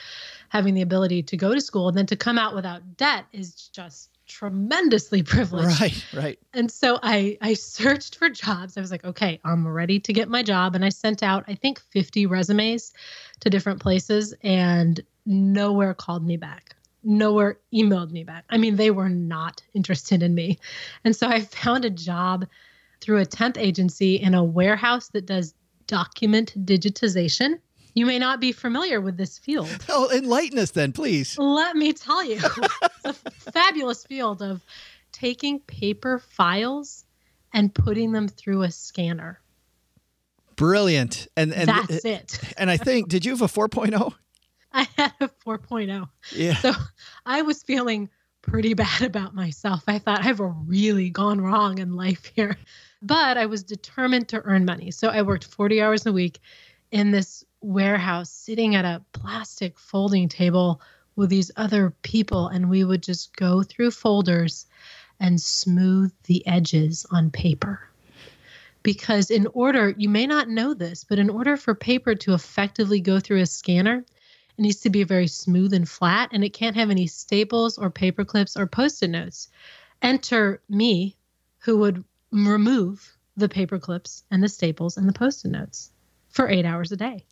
[0.49, 3.53] having the ability to go to school and then to come out without debt is
[3.69, 5.79] just tremendously privileged.
[5.79, 6.39] Right, right.
[6.53, 8.77] And so I I searched for jobs.
[8.77, 11.55] I was like, okay, I'm ready to get my job and I sent out I
[11.55, 12.93] think 50 resumes
[13.41, 16.75] to different places and nowhere called me back.
[17.03, 18.45] Nowhere emailed me back.
[18.49, 20.60] I mean, they were not interested in me.
[21.03, 22.47] And so I found a job
[22.99, 25.53] through a temp agency in a warehouse that does
[25.86, 27.60] document digitization.
[27.97, 29.67] You may not be familiar with this field.
[29.89, 31.36] Oh, enlighten us then, please.
[31.39, 32.39] Let me tell you.
[33.05, 34.63] it's a fabulous field of
[35.12, 37.05] taking paper files
[37.53, 39.39] and putting them through a scanner.
[40.55, 41.27] Brilliant.
[41.36, 42.39] And and that's uh, it.
[42.57, 44.13] And I think did you have a 4.0?
[44.73, 46.07] I had a 4.0.
[46.36, 46.55] Yeah.
[46.57, 46.73] So
[47.25, 48.10] I was feeling
[48.43, 49.83] pretty bad about myself.
[49.88, 52.57] I thought I've really gone wrong in life here.
[53.01, 54.91] But I was determined to earn money.
[54.91, 56.39] So I worked 40 hours a week
[56.91, 60.82] in this warehouse sitting at a plastic folding table
[61.15, 64.67] with these other people and we would just go through folders
[65.20, 67.89] and smooth the edges on paper.
[68.84, 73.02] Because in order, you may not know this, but in order for paper to effectively
[73.02, 76.76] go through a scanner, it needs to be very smooth and flat and it can't
[76.76, 79.50] have any staples or paper clips or post-it notes.
[80.02, 81.17] Enter me
[81.60, 85.91] who would remove the paper clips and the staples and the post-it notes
[86.30, 87.26] for 8 hours a day.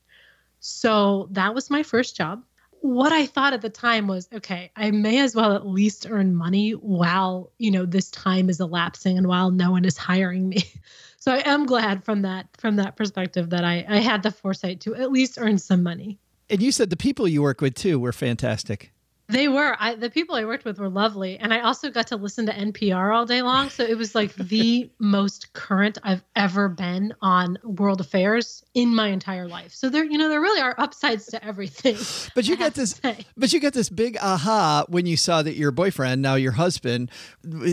[0.67, 2.43] So that was my first job.
[2.81, 6.35] What I thought at the time was, okay, I may as well at least earn
[6.35, 10.63] money while, you know, this time is elapsing and while no one is hiring me.
[11.17, 14.79] So I am glad from that from that perspective that I, I had the foresight
[14.81, 16.19] to at least earn some money.
[16.51, 18.91] And you said the people you work with too were fantastic.
[19.27, 19.75] They were.
[19.79, 21.37] I, the people I worked with were lovely.
[21.37, 23.69] And I also got to listen to NPR all day long.
[23.69, 29.07] So it was like the most current I've ever been on world affairs in my
[29.07, 29.73] entire life.
[29.73, 31.97] So there, you know, there really are upsides to everything.
[32.35, 32.99] But you get this
[33.37, 37.09] but you get this big aha when you saw that your boyfriend, now your husband,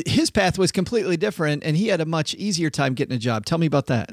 [0.07, 3.45] his path was completely different and he had a much easier time getting a job.
[3.45, 4.11] Tell me about that.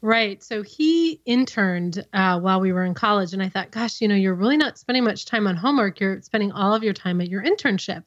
[0.00, 0.42] Right.
[0.42, 3.32] So he interned uh, while we were in college.
[3.32, 5.98] And I thought, gosh, you know, you're really not spending much time on homework.
[5.98, 8.06] You're spending all of your time at your internship.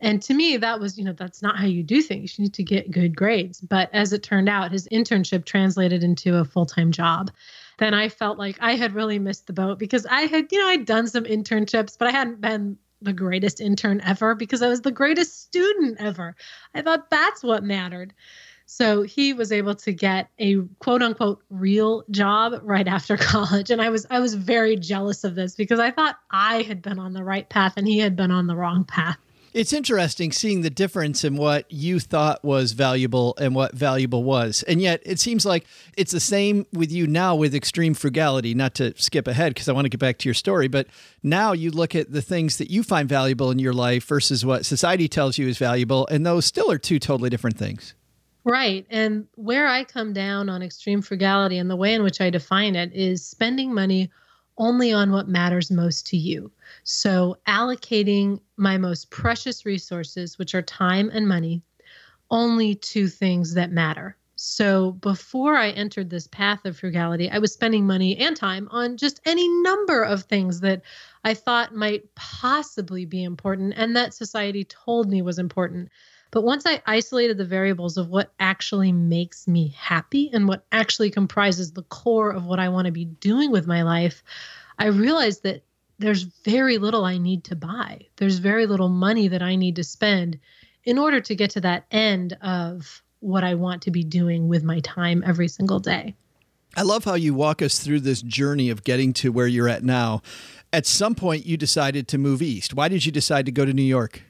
[0.00, 2.38] And to me, that was, you know, that's not how you do things.
[2.38, 3.60] You need to get good grades.
[3.60, 7.30] But as it turned out, his internship translated into a full time job.
[7.78, 10.68] Then I felt like I had really missed the boat because I had, you know,
[10.68, 14.80] I'd done some internships, but I hadn't been the greatest intern ever because I was
[14.80, 16.36] the greatest student ever.
[16.74, 18.14] I thought that's what mattered.
[18.66, 23.70] So he was able to get a quote unquote real job right after college.
[23.70, 26.98] And I was I was very jealous of this because I thought I had been
[26.98, 29.18] on the right path and he had been on the wrong path.
[29.54, 34.64] It's interesting seeing the difference in what you thought was valuable and what valuable was.
[34.64, 35.64] And yet it seems like
[35.96, 39.72] it's the same with you now with extreme frugality, not to skip ahead because I
[39.72, 40.88] want to get back to your story, but
[41.22, 44.66] now you look at the things that you find valuable in your life versus what
[44.66, 47.94] society tells you is valuable, and those still are two totally different things.
[48.44, 48.86] Right.
[48.90, 52.76] And where I come down on extreme frugality and the way in which I define
[52.76, 54.10] it is spending money
[54.58, 56.52] only on what matters most to you.
[56.84, 61.62] So, allocating my most precious resources, which are time and money,
[62.30, 64.16] only to things that matter.
[64.36, 68.96] So, before I entered this path of frugality, I was spending money and time on
[68.98, 70.82] just any number of things that
[71.24, 75.90] I thought might possibly be important and that society told me was important.
[76.34, 81.12] But once I isolated the variables of what actually makes me happy and what actually
[81.12, 84.24] comprises the core of what I want to be doing with my life,
[84.76, 85.62] I realized that
[86.00, 88.08] there's very little I need to buy.
[88.16, 90.40] There's very little money that I need to spend
[90.82, 94.64] in order to get to that end of what I want to be doing with
[94.64, 96.16] my time every single day.
[96.76, 99.84] I love how you walk us through this journey of getting to where you're at
[99.84, 100.20] now.
[100.72, 102.74] At some point, you decided to move east.
[102.74, 104.22] Why did you decide to go to New York?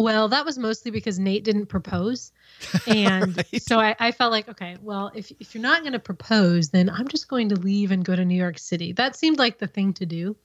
[0.00, 2.32] Well, that was mostly because Nate didn't propose.
[2.86, 3.62] And right.
[3.62, 6.90] so I, I, felt like, okay, well, if, if you're not going to propose, then
[6.90, 8.92] I'm just going to leave and go to New York City.
[8.92, 10.36] That seemed like the thing to do.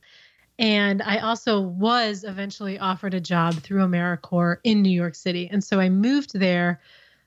[0.57, 5.49] And I also was eventually offered a job through AmeriCorps in New York City.
[5.51, 6.79] And so I moved there,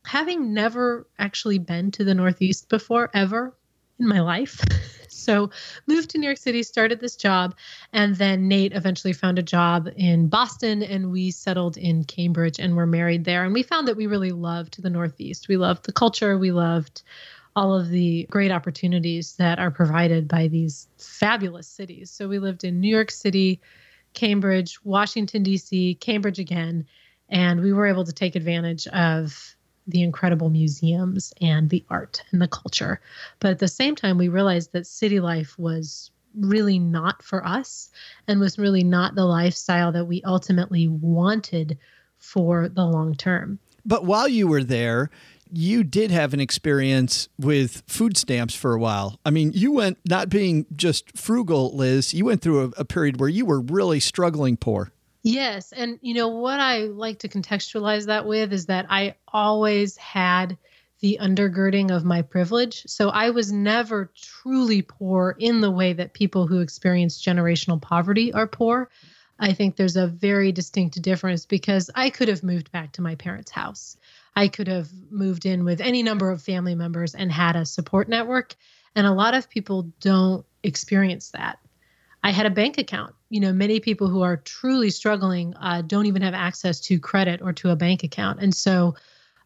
[0.07, 3.58] having never actually been to the Northeast before, ever
[3.99, 4.61] in my life.
[5.29, 5.51] So
[5.87, 7.55] moved to New York City, started this job,
[7.93, 12.77] and then Nate eventually found a job in Boston, and we settled in Cambridge and
[12.77, 13.45] were married there.
[13.45, 15.47] And we found that we really loved the Northeast.
[15.47, 16.39] We loved the culture.
[16.39, 17.03] We loved
[17.55, 22.11] all of the great opportunities that are provided by these fabulous cities.
[22.11, 23.61] So we lived in New York City,
[24.15, 26.87] Cambridge, Washington, D.C., Cambridge again,
[27.29, 29.57] and we were able to take advantage of
[29.89, 33.01] the incredible museums and the art and the culture.
[33.41, 37.91] But at the same time, we realized that city life was really not for us
[38.29, 41.79] and was really not the lifestyle that we ultimately wanted
[42.19, 43.59] for the long term.
[43.85, 45.11] But while you were there,
[45.51, 49.19] you did have an experience with food stamps for a while.
[49.25, 53.19] I mean, you went not being just frugal, Liz, you went through a, a period
[53.19, 54.93] where you were really struggling poor.
[55.29, 55.73] Yes.
[55.73, 60.57] And, you know, what I like to contextualize that with is that I always had
[61.01, 62.83] the undergirding of my privilege.
[62.87, 68.33] So I was never truly poor in the way that people who experience generational poverty
[68.33, 68.91] are poor.
[69.39, 73.15] I think there's a very distinct difference because I could have moved back to my
[73.15, 73.97] parents' house.
[74.35, 78.09] I could have moved in with any number of family members and had a support
[78.09, 78.55] network.
[78.97, 81.59] And a lot of people don't experience that.
[82.25, 83.15] I had a bank account.
[83.31, 87.43] You know, many people who are truly struggling uh, don't even have access to credit
[87.43, 88.41] or to a bank account.
[88.41, 88.95] And so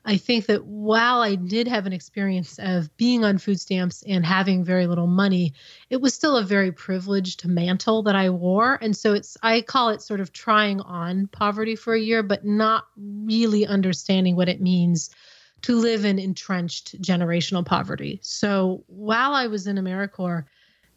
[0.04, 4.26] I think that while I did have an experience of being on food stamps and
[4.26, 5.54] having very little money,
[5.90, 8.78] it was still a very privileged mantle that I wore.
[8.82, 12.44] And so it's, I call it sort of trying on poverty for a year, but
[12.44, 15.10] not really understanding what it means
[15.62, 18.18] to live in entrenched generational poverty.
[18.22, 20.44] So while I was in AmeriCorps,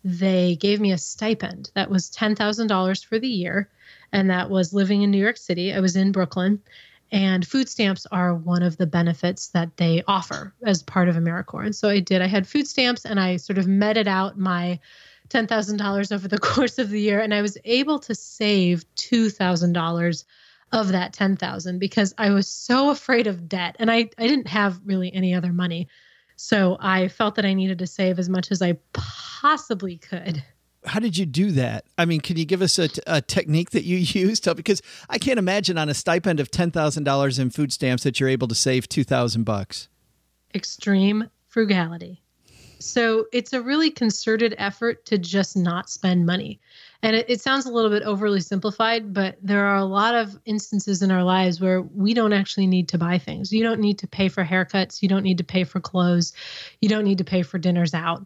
[0.06, 3.68] they gave me a stipend that was $10,000 for the year.
[4.12, 5.74] And that was living in New York City.
[5.74, 6.62] I was in Brooklyn.
[7.12, 11.66] And food stamps are one of the benefits that they offer as part of AmeriCorps.
[11.66, 12.22] And so I did.
[12.22, 14.80] I had food stamps and I sort of meted out my
[15.30, 17.20] $10,000 over the course of the year.
[17.20, 20.24] And I was able to save $2,000
[20.72, 24.80] of that 10,000 because I was so afraid of debt and I, I didn't have
[24.86, 25.88] really any other money.
[26.36, 30.44] So I felt that I needed to save as much as I possibly could.
[30.86, 31.86] How did you do that?
[31.98, 34.54] I mean, can you give us a, a technique that you used?
[34.56, 38.20] Because I can't imagine on a stipend of ten thousand dollars in food stamps that
[38.20, 39.88] you're able to save two thousand bucks.
[40.54, 42.22] Extreme frugality.
[42.80, 46.60] So it's a really concerted effort to just not spend money.
[47.06, 50.40] And it, it, sounds a little bit overly simplified, but there are a lot of
[50.46, 53.54] instances in our lives where we don't actually need to buy things.
[53.54, 55.04] You don't need to pay for haircuts.
[55.04, 56.34] You don't need to pay for clothes.
[56.82, 58.26] You don't need to pay for dinners out.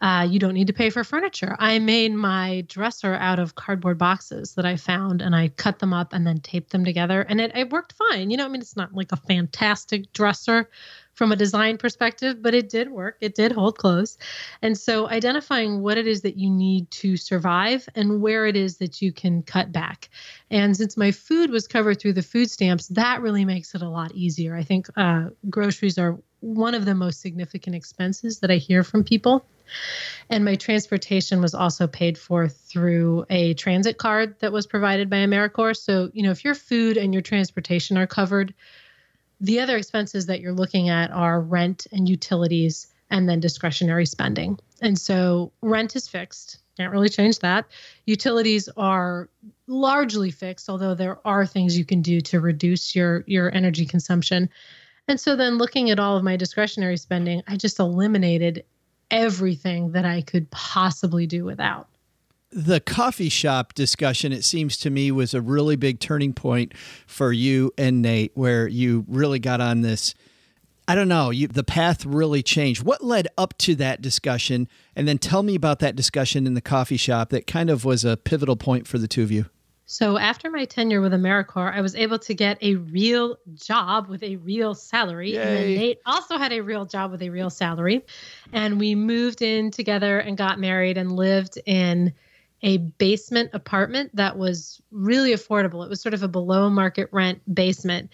[0.00, 1.56] Uh, you don't need to pay for furniture.
[1.58, 5.92] I made my dresser out of cardboard boxes that I found and I cut them
[5.92, 7.22] up and then taped them together.
[7.22, 8.30] And it, it worked fine.
[8.30, 10.70] You know, I mean, it's not like a fantastic dresser
[11.14, 13.16] from a design perspective, but it did work.
[13.20, 14.16] It did hold close.
[14.62, 18.78] And so identifying what it is that you need to survive and where it is
[18.78, 20.08] that you can cut back.
[20.50, 23.88] And since my food was covered through the food stamps, that really makes it a
[23.88, 24.56] lot easier.
[24.56, 29.04] I think uh, groceries are one of the most significant expenses that I hear from
[29.04, 29.44] people.
[30.28, 35.16] And my transportation was also paid for through a transit card that was provided by
[35.16, 35.78] AmeriCorps.
[35.78, 38.54] So, you know, if your food and your transportation are covered,
[39.42, 44.58] the other expenses that you're looking at are rent and utilities and then discretionary spending.
[44.80, 46.60] And so rent is fixed.
[46.76, 47.66] Can't really change that.
[48.06, 49.28] Utilities are
[49.66, 54.48] largely fixed, although there are things you can do to reduce your your energy consumption.
[55.08, 58.64] And so then looking at all of my discretionary spending, I just eliminated
[59.10, 61.88] everything that I could possibly do without.
[62.54, 66.74] The coffee shop discussion, it seems to me, was a really big turning point
[67.06, 70.14] for you and Nate, where you really got on this.
[70.86, 72.82] I don't know, you, the path really changed.
[72.82, 74.68] What led up to that discussion?
[74.94, 78.04] And then tell me about that discussion in the coffee shop that kind of was
[78.04, 79.46] a pivotal point for the two of you.
[79.86, 84.22] So after my tenure with AmeriCorps, I was able to get a real job with
[84.22, 85.32] a real salary.
[85.32, 85.38] Yay.
[85.38, 88.04] And then Nate also had a real job with a real salary.
[88.52, 92.12] And we moved in together and got married and lived in
[92.62, 95.84] a basement apartment that was really affordable.
[95.84, 98.10] It was sort of a below market rent basement.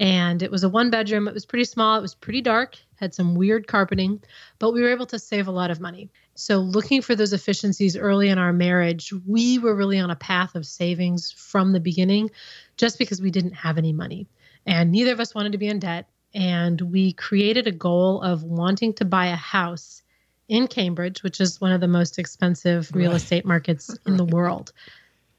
[0.00, 1.28] And it was a one bedroom.
[1.28, 1.96] It was pretty small.
[1.96, 4.20] It was pretty dark, had some weird carpeting,
[4.58, 6.10] but we were able to save a lot of money.
[6.34, 10.54] So, looking for those efficiencies early in our marriage, we were really on a path
[10.56, 12.30] of savings from the beginning
[12.76, 14.26] just because we didn't have any money.
[14.66, 16.08] And neither of us wanted to be in debt.
[16.34, 20.02] And we created a goal of wanting to buy a house
[20.48, 23.20] in Cambridge, which is one of the most expensive real Right.
[23.20, 24.72] estate markets in the world.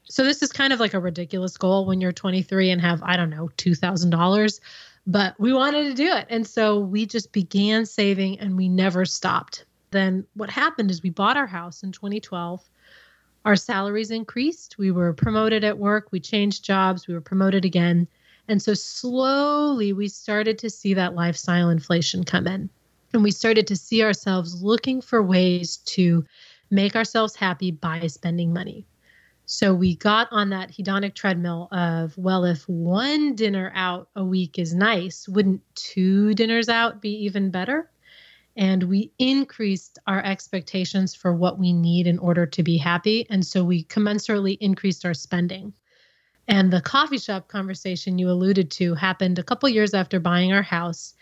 [0.04, 3.16] So, this is kind of like a ridiculous goal when you're 23 and have, I
[3.16, 4.60] don't know, $2,000
[5.06, 6.26] but we wanted to do it.
[6.30, 9.66] And so we just began saving and we never stopped.
[9.90, 12.62] Then what happened is we bought our house in 2012.
[13.44, 14.78] Our salaries increased.
[14.78, 16.08] We were promoted at work.
[16.10, 17.06] We changed jobs.
[17.06, 18.08] We were promoted again.
[18.48, 22.70] And so slowly we started to see that lifestyle inflation come in.
[23.14, 26.24] And we started to see ourselves looking for ways to
[26.70, 28.86] make ourselves happy by spending money.
[29.46, 34.58] So we got on that hedonic treadmill of, well, if one dinner out a week
[34.58, 37.90] is nice, wouldn't two dinners out be even better?
[38.56, 43.26] And we increased our expectations for what we need in order to be happy.
[43.30, 45.72] And so we commensurately increased our spending.
[46.48, 50.62] And the coffee shop conversation you alluded to happened a couple years after buying our
[50.62, 51.14] house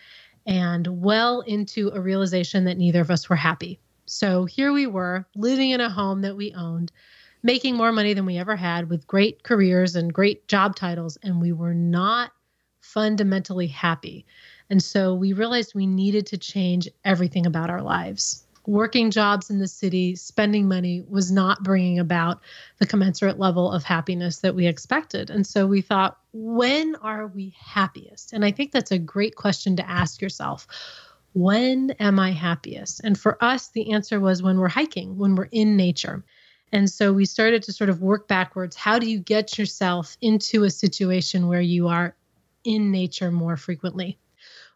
[0.47, 3.79] and well into a realization that neither of us were happy.
[4.07, 6.93] So here we were living in a home that we owned
[7.43, 11.41] making more money than we ever had with great careers and great job titles, and
[11.41, 12.33] we were not
[12.81, 14.25] fundamentally happy.
[14.71, 18.47] And so we realized we needed to change everything about our lives.
[18.67, 22.41] Working jobs in the city, spending money was not bringing about
[22.79, 25.31] the commensurate level of happiness that we expected.
[25.31, 28.33] And so we thought, when are we happiest?
[28.33, 30.69] And I think that's a great question to ask yourself.
[31.35, 33.01] When am I happiest?
[33.03, 36.25] And for us, the answer was when we're hiking, when we're in nature.
[36.71, 38.77] And so we started to sort of work backwards.
[38.77, 42.15] How do you get yourself into a situation where you are
[42.65, 44.19] in nature more frequently?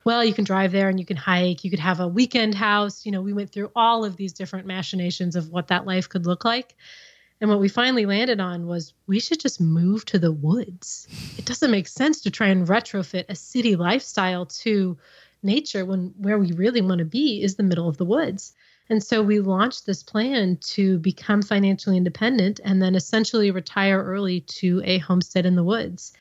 [0.07, 1.65] Well, you can drive there and you can hike.
[1.65, 3.05] You could have a weekend house.
[3.05, 6.27] You know, we went through all of these different machinations of what that life could
[6.27, 6.77] look like.
[7.41, 11.09] And what we finally landed on was we should just move to the woods.
[11.37, 14.97] It doesn't make sense to try and retrofit a city lifestyle to
[15.43, 18.55] nature when where we really want to be is the middle of the woods.
[18.89, 24.43] And so we launched this plan to become financially independent and then essentially retire early
[24.63, 26.13] to a homestead in the woods.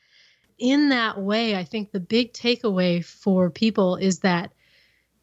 [0.58, 4.52] In that way, I think the big takeaway for people is that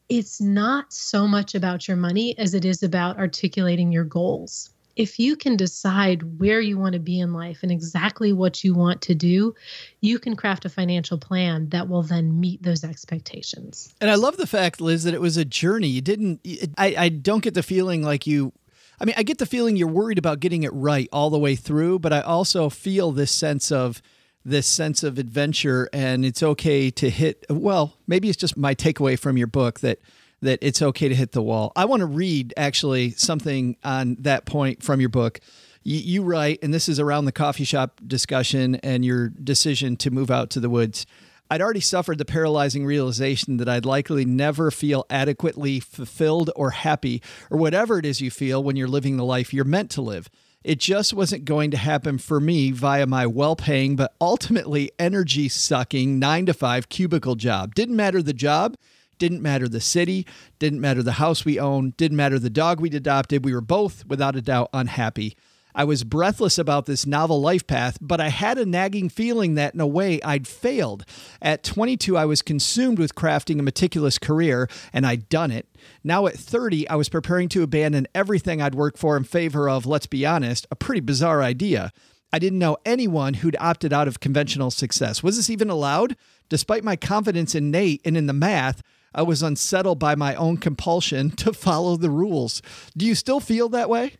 [0.10, 4.70] it's not so much about your money as it is about articulating your goals.
[4.96, 8.76] If you can decide where you want to be in life and exactly what you
[8.76, 9.56] want to do,
[10.02, 13.92] you can craft a financial plan that will then meet those expectations.
[14.00, 15.88] And I love the fact, Liz, that it was a journey.
[15.88, 16.46] You didn't,
[16.78, 18.54] I, I don't get the feeling like you,
[19.00, 21.56] I mean, I get the feeling you're worried about getting it right all the way
[21.56, 24.00] through, but I also feel this sense of,
[24.46, 29.18] this sense of adventure and it's okay to hit well maybe it's just my takeaway
[29.18, 30.00] from your book that
[30.44, 31.72] that it's okay to hit the wall.
[31.76, 35.40] I want to read actually something on that point from your book.
[35.84, 40.12] You, you write and this is around the coffee shop discussion and your decision to
[40.12, 41.06] move out to the woods.
[41.50, 47.22] I'd already suffered the paralyzing realization that I'd likely never feel adequately fulfilled or happy,
[47.52, 50.30] or whatever it is you feel when you're living the life you're meant to live.
[50.64, 55.50] It just wasn't going to happen for me via my well paying, but ultimately energy
[55.50, 57.76] sucking nine to five cubicle job.
[57.76, 58.78] Didn't matter the job,
[59.20, 60.26] didn't matter the city,
[60.60, 63.44] didn't matter the house we owned, didn't matter the dog we'd adopted.
[63.44, 65.36] We were both, without a doubt, unhappy.
[65.76, 69.74] I was breathless about this novel life path, but I had a nagging feeling that
[69.74, 71.06] in a way I'd failed.
[71.42, 75.68] At 22, I was consumed with crafting a meticulous career, and I'd done it.
[76.04, 79.86] Now at 30, I was preparing to abandon everything I'd worked for in favor of,
[79.86, 81.92] let's be honest, a pretty bizarre idea.
[82.32, 85.22] I didn't know anyone who'd opted out of conventional success.
[85.22, 86.16] Was this even allowed?
[86.50, 88.82] Despite my confidence in Nate and in the math,
[89.14, 92.62] I was unsettled by my own compulsion to follow the rules.
[92.98, 94.14] Do you still feel that way?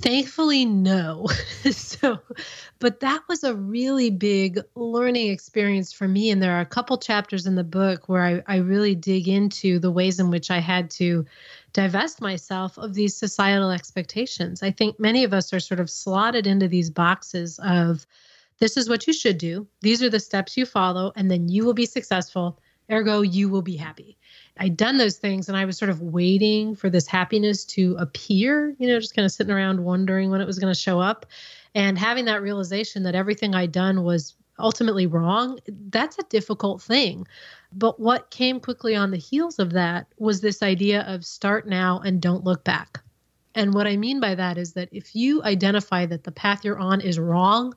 [0.00, 1.26] Thankfully, no.
[1.70, 2.18] so,
[2.78, 6.30] but that was a really big learning experience for me.
[6.30, 9.78] And there are a couple chapters in the book where I, I really dig into
[9.78, 11.26] the ways in which I had to
[11.72, 14.62] divest myself of these societal expectations.
[14.62, 18.06] I think many of us are sort of slotted into these boxes of
[18.60, 21.64] this is what you should do, these are the steps you follow, and then you
[21.64, 22.58] will be successful.
[22.92, 24.18] Ergo, you will be happy.
[24.60, 28.76] I'd done those things and I was sort of waiting for this happiness to appear,
[28.78, 31.24] you know, just kind of sitting around wondering when it was going to show up.
[31.74, 35.58] And having that realization that everything I'd done was ultimately wrong,
[35.88, 37.26] that's a difficult thing.
[37.72, 42.00] But what came quickly on the heels of that was this idea of start now
[42.04, 43.00] and don't look back.
[43.54, 46.78] And what I mean by that is that if you identify that the path you're
[46.78, 47.74] on is wrong,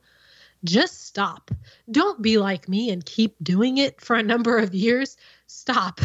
[0.63, 1.51] just stop.
[1.91, 5.17] Don't be like me and keep doing it for a number of years.
[5.55, 6.01] Stop,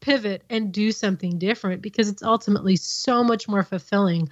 [0.00, 4.28] pivot, and do something different because it's ultimately so much more fulfilling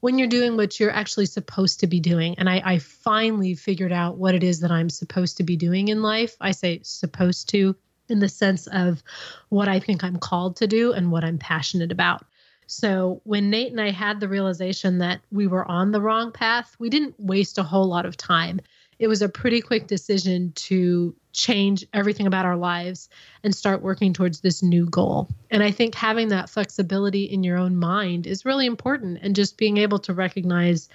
[0.00, 2.34] when you're doing what you're actually supposed to be doing.
[2.36, 5.86] And I, I finally figured out what it is that I'm supposed to be doing
[5.86, 6.36] in life.
[6.40, 7.76] I say supposed to
[8.08, 9.04] in the sense of
[9.50, 12.26] what I think I'm called to do and what I'm passionate about.
[12.66, 16.74] So when Nate and I had the realization that we were on the wrong path,
[16.80, 18.60] we didn't waste a whole lot of time
[19.02, 23.08] it was a pretty quick decision to change everything about our lives
[23.42, 25.28] and start working towards this new goal.
[25.50, 29.56] And I think having that flexibility in your own mind is really important and just
[29.56, 30.88] being able to recognize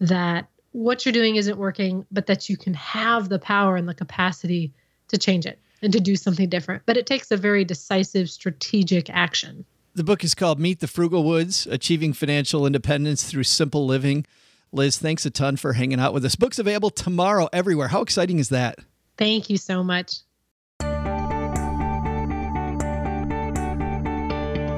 [0.00, 3.94] that what you're doing isn't working, but that you can have the power and the
[3.94, 4.72] capacity
[5.08, 6.82] to change it and to do something different.
[6.86, 9.64] But it takes a very decisive strategic action.
[9.94, 14.24] The book is called Meet the Frugalwoods Achieving Financial Independence Through Simple Living.
[14.72, 16.34] Liz, thanks a ton for hanging out with us.
[16.34, 17.88] Book's available tomorrow everywhere.
[17.88, 18.78] How exciting is that?
[19.16, 20.20] Thank you so much.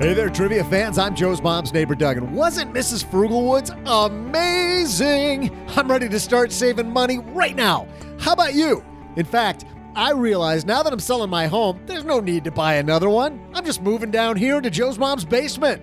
[0.00, 0.98] Hey there, trivia fans.
[0.98, 2.18] I'm Joe's mom's neighbor, Doug.
[2.18, 3.04] And wasn't Mrs.
[3.04, 5.56] Frugalwoods amazing?
[5.76, 7.86] I'm ready to start saving money right now.
[8.18, 8.84] How about you?
[9.16, 9.64] In fact,
[9.94, 13.40] I realize now that I'm selling my home, there's no need to buy another one.
[13.54, 15.80] I'm just moving down here into Joe's mom's basement.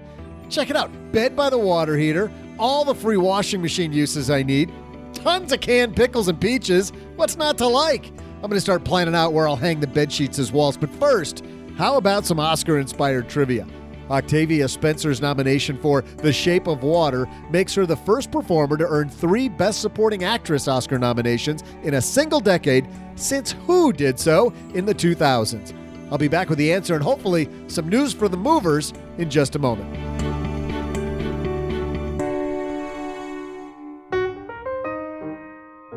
[0.50, 2.32] Check it out bed by the water heater
[2.62, 4.72] all the free washing machine uses I need,
[5.14, 6.94] tons of canned pickles and peaches.
[7.16, 8.14] What's not to like?
[8.44, 10.76] I'm going to start planning out where I'll hang the bed sheets as walls.
[10.76, 11.44] But first,
[11.78, 13.68] how about some Oscar inspired trivia?
[14.10, 19.10] Octavia Spencer's nomination for The Shape of Water makes her the first performer to earn
[19.10, 24.86] three Best Supporting Actress Oscar nominations in a single decade since Who did so in
[24.88, 25.74] the 2000s.
[26.12, 29.56] I'll be back with the answer and hopefully some news for the movers in just
[29.56, 30.41] a moment.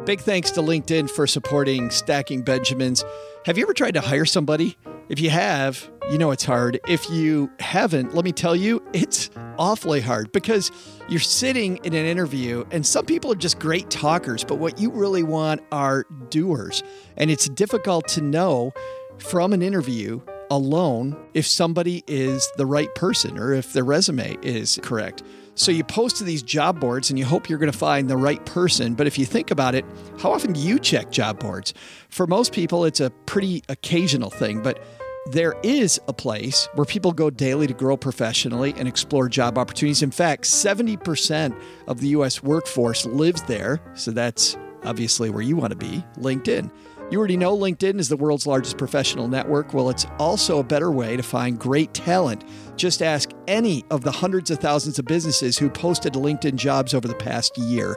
[0.06, 3.02] Big thanks to LinkedIn for supporting Stacking Benjamins.
[3.46, 4.76] Have you ever tried to hire somebody?
[5.08, 6.78] If you have, you know it's hard.
[6.86, 10.70] If you haven't, let me tell you, it's awfully hard because
[11.08, 14.90] you're sitting in an interview and some people are just great talkers, but what you
[14.90, 16.82] really want are doers.
[17.16, 18.74] And it's difficult to know
[19.16, 24.78] from an interview alone if somebody is the right person or if their resume is
[24.82, 25.22] correct.
[25.56, 28.16] So you post to these job boards and you hope you're going to find the
[28.16, 28.94] right person.
[28.94, 29.84] But if you think about it,
[30.18, 31.74] how often do you check job boards?
[32.08, 34.82] For most people, it's a pretty occasional thing, but
[35.30, 40.02] there is a place where people go daily to grow professionally and explore job opportunities.
[40.02, 43.80] In fact, 70% of the US workforce lives there.
[43.94, 46.70] So that's obviously where you want to be LinkedIn.
[47.10, 49.74] You already know LinkedIn is the world's largest professional network.
[49.74, 52.44] Well, it's also a better way to find great talent.
[52.76, 57.06] Just ask any of the hundreds of thousands of businesses who posted LinkedIn jobs over
[57.06, 57.94] the past year.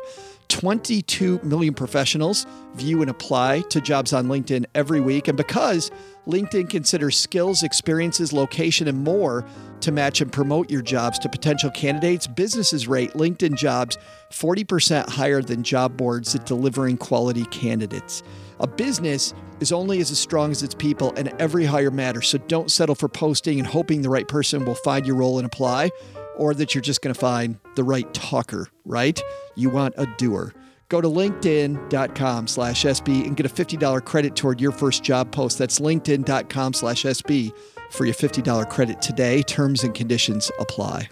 [0.50, 2.46] 22 million professionals
[2.76, 5.28] view and apply to jobs on LinkedIn every week.
[5.28, 5.90] And because
[6.28, 9.46] LinkedIn considers skills, experiences, location, and more
[9.82, 13.98] to match and promote your jobs to potential candidates, businesses rate LinkedIn jobs
[14.32, 18.22] 40% higher than job boards at delivering quality candidates.
[18.60, 22.28] A business is only as strong as its people, and every hire matters.
[22.28, 25.46] So don't settle for posting and hoping the right person will find your role and
[25.46, 25.92] apply,
[26.36, 29.22] or that you're just going to find the right talker, right?
[29.56, 30.54] You want a doer.
[30.90, 35.58] Go to linkedin.com slash SB and get a $50 credit toward your first job post.
[35.58, 37.52] That's linkedin.com slash SB
[37.92, 39.42] for your $50 credit today.
[39.44, 41.10] Terms and conditions apply.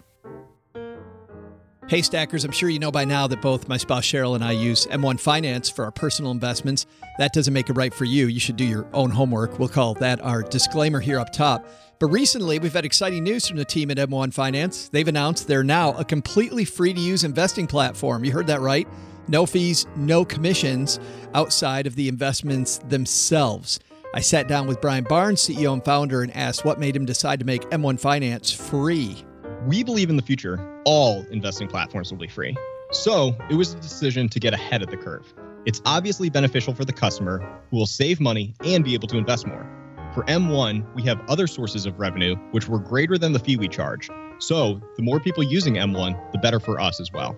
[1.88, 4.54] Hey, Stackers, I'm sure you know by now that both my spouse Cheryl and I
[4.54, 6.88] use M1 Finance for our personal investments.
[7.20, 8.26] That doesn't make it right for you.
[8.26, 9.60] You should do your own homework.
[9.60, 11.64] We'll call that our disclaimer here up top.
[12.00, 14.90] But recently, we've had exciting news from the team at M1 Finance.
[14.90, 18.26] They've announced they're now a completely free to use investing platform.
[18.26, 18.88] You heard that right.
[19.28, 21.00] No fees, no commissions
[21.36, 23.80] outside of the investments themselves.
[24.16, 27.38] I sat down with Brian Barnes, CEO and founder, and asked what made him decide
[27.42, 29.24] to make M1 Finance free.
[29.66, 32.56] We believe in the future, all investing platforms will be free.
[32.92, 35.34] So it was a decision to get ahead of the curve.
[35.66, 37.40] It's obviously beneficial for the customer
[37.72, 39.66] who will save money and be able to invest more.
[40.14, 43.68] For M1, we have other sources of revenue which were greater than the fee we
[43.68, 44.08] charge.
[44.38, 47.36] So the more people using M1, the better for us as well.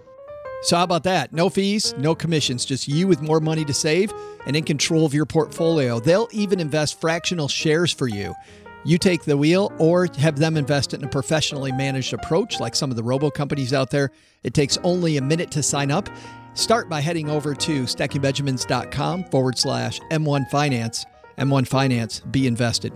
[0.64, 1.34] So, how about that?
[1.34, 4.12] No fees, no commissions, just you with more money to save
[4.48, 6.00] and in control of your portfolio.
[6.00, 8.34] They'll even invest fractional shares for you.
[8.88, 12.90] You take the wheel or have them invest in a professionally managed approach like some
[12.90, 14.12] of the robo companies out there.
[14.44, 16.10] It takes only a minute to sign up.
[16.54, 21.06] Start by heading over to stackingbenjamins.com forward slash M1 Finance.
[21.38, 22.94] M1 Finance, be invested.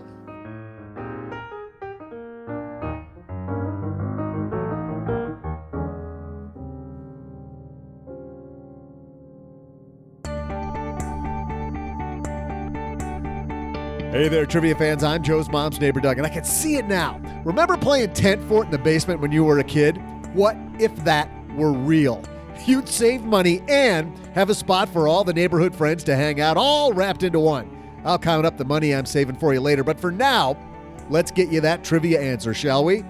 [14.12, 15.06] Hey there, trivia fans.
[15.06, 17.22] I'm Joe's mom's neighbor, Doug, and I can see it now.
[17.46, 20.02] Remember playing Tent Fort in the basement when you were a kid?
[20.34, 22.22] What if that were real?
[22.66, 26.58] You'd save money and have a spot for all the neighborhood friends to hang out,
[26.58, 27.70] all wrapped into one.
[28.04, 30.58] I'll count up the money I'm saving for you later, but for now,
[31.10, 33.06] let's get you that trivia answer, shall we?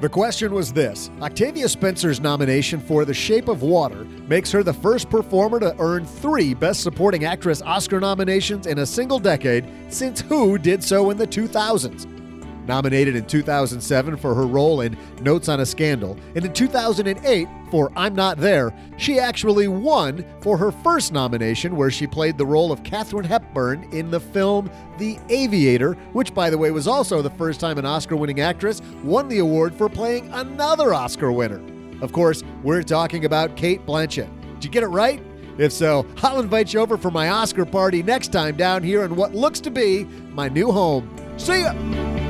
[0.00, 4.72] The question was this Octavia Spencer's nomination for The Shape of Water makes her the
[4.72, 10.22] first performer to earn three Best Supporting Actress Oscar nominations in a single decade since
[10.22, 12.19] Who did so in the 2000s.
[12.66, 17.92] Nominated in 2007 for her role in Notes on a Scandal, and in 2008 for
[17.96, 22.72] I'm Not There, she actually won for her first nomination, where she played the role
[22.72, 27.30] of Katharine Hepburn in the film The Aviator, which, by the way, was also the
[27.30, 31.60] first time an Oscar winning actress won the award for playing another Oscar winner.
[32.02, 34.28] Of course, we're talking about Cate Blanchett.
[34.54, 35.22] Did you get it right?
[35.58, 39.14] If so, I'll invite you over for my Oscar party next time down here in
[39.14, 41.14] what looks to be my new home.
[41.36, 42.29] See ya!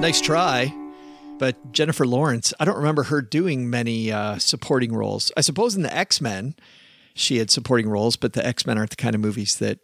[0.00, 0.74] Nice try.
[1.38, 5.30] But Jennifer Lawrence, I don't remember her doing many uh, supporting roles.
[5.36, 6.54] I suppose in the X Men,
[7.14, 9.78] she had supporting roles, but the X Men aren't the kind of movies that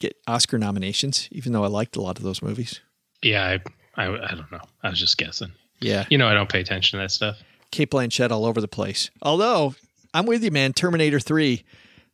[0.00, 2.80] get Oscar nominations, even though I liked a lot of those movies.
[3.22, 3.58] Yeah,
[3.96, 4.60] I, I, I don't know.
[4.82, 5.52] I was just guessing.
[5.80, 6.06] Yeah.
[6.08, 7.36] You know, I don't pay attention to that stuff.
[7.70, 9.10] Cate Blanchett all over the place.
[9.20, 9.74] Although,
[10.14, 10.72] I'm with you, man.
[10.72, 11.62] Terminator 3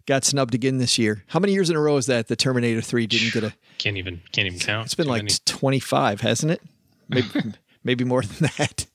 [0.07, 1.23] got snubbed again this year.
[1.29, 3.55] How many years in a row is that the Terminator 3 didn't get a.
[3.79, 4.87] Can't even can't even count.
[4.87, 5.35] It's been Too like many.
[5.47, 6.63] 25, hasn't it?
[7.09, 7.29] Maybe,
[7.85, 8.87] maybe more than that.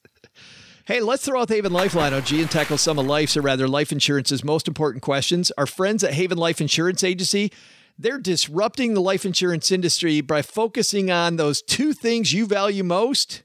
[0.86, 3.68] Hey, let's throw out the Haven Lifeline, OG, and tackle some of life's, or rather
[3.68, 5.52] life insurance's most important questions.
[5.56, 7.52] Our friends at Haven Life Insurance Agency,
[8.00, 13.44] they're disrupting the life insurance industry by focusing on those two things you value most.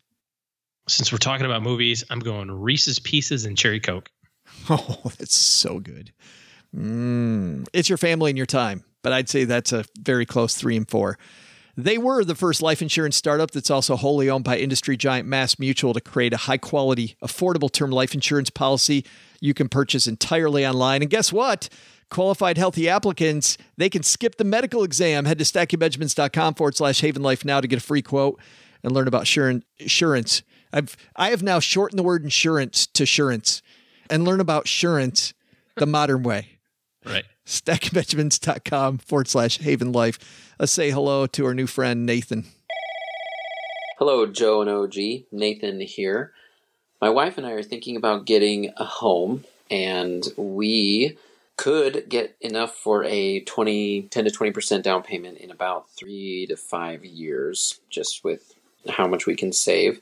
[0.89, 4.11] Since we're talking about movies, I'm going Reese's Pieces and Cherry Coke.
[4.71, 6.13] Oh, that's so good.
[6.75, 10.77] Mm, it's your family and your time, but I'd say that's a very close three
[10.77, 11.19] and four.
[11.77, 15.59] They were the first life insurance startup that's also wholly owned by industry giant Mass
[15.59, 19.05] Mutual to create a high quality, affordable term life insurance policy
[19.41, 21.03] you can purchase entirely online.
[21.03, 21.69] And guess what?
[22.11, 25.25] Qualified healthy applicants, they can skip the medical exam.
[25.25, 28.41] Head to stackingbenjamins.com forward slash haven life now to get a free quote
[28.83, 30.43] and learn about insur- insurance.
[30.73, 33.63] I've I have now shortened the word insurance to assurance
[34.09, 35.35] and learn about insurance
[35.77, 36.59] the modern way
[37.05, 37.25] Right.
[37.47, 40.19] stackbenjamins.com forward slash haven life.
[40.59, 42.47] Let's say hello to our new friend, Nathan.
[43.99, 44.97] Hello, Joe and OG.
[45.31, 46.33] Nathan here.
[47.01, 51.17] My wife and I are thinking about getting a home, and we
[51.57, 56.57] could get enough for a 20, 10 to 20% down payment in about three to
[56.57, 58.55] five years, just with
[58.89, 60.01] how much we can save.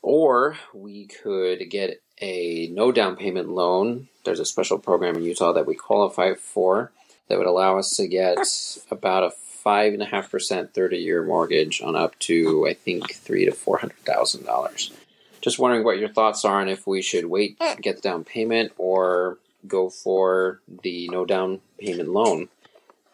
[0.00, 4.08] Or we could get a no down payment loan.
[4.24, 6.92] There's a special program in Utah that we qualify for
[7.28, 8.38] that would allow us to get
[8.90, 13.12] about a five and a half percent 30 year mortgage on up to I think
[13.14, 14.92] three to four hundred thousand dollars.
[15.40, 18.24] Just wondering what your thoughts are on if we should wait to get the down
[18.24, 22.48] payment or go for the no down payment loan.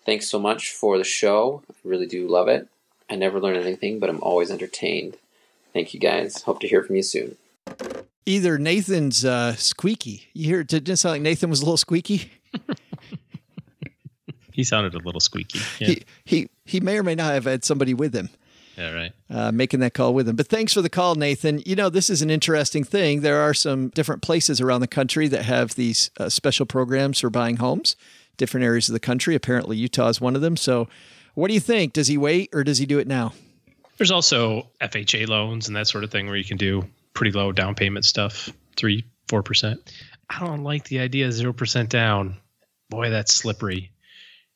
[0.06, 1.62] Thanks so much for the show.
[1.70, 2.68] I really do love it.
[3.08, 5.16] I never learn anything, but I'm always entertained.
[5.72, 6.42] Thank you guys.
[6.42, 7.36] Hope to hear from you soon.
[8.26, 10.28] Either Nathan's uh, squeaky.
[10.32, 12.30] You hear it didn't sound like Nathan was a little squeaky.
[14.54, 15.58] He sounded a little squeaky.
[15.80, 15.88] Yeah.
[15.88, 18.30] He he he may or may not have had somebody with him.
[18.78, 19.12] yeah, right.
[19.28, 20.36] uh, making that call with him.
[20.36, 21.60] But thanks for the call, Nathan.
[21.66, 23.22] You know, this is an interesting thing.
[23.22, 27.30] There are some different places around the country that have these uh, special programs for
[27.30, 27.96] buying homes,
[28.36, 29.34] different areas of the country.
[29.34, 30.56] Apparently, Utah is one of them.
[30.56, 30.88] So,
[31.34, 31.92] what do you think?
[31.92, 33.32] Does he wait or does he do it now?
[33.96, 37.52] There's also FHA loans and that sort of thing where you can do pretty low
[37.52, 39.92] down payment stuff, three, four percent.
[40.28, 42.36] I don't like the idea of zero percent down.
[42.90, 43.92] Boy, that's slippery.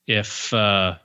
[0.06, 0.96] If uh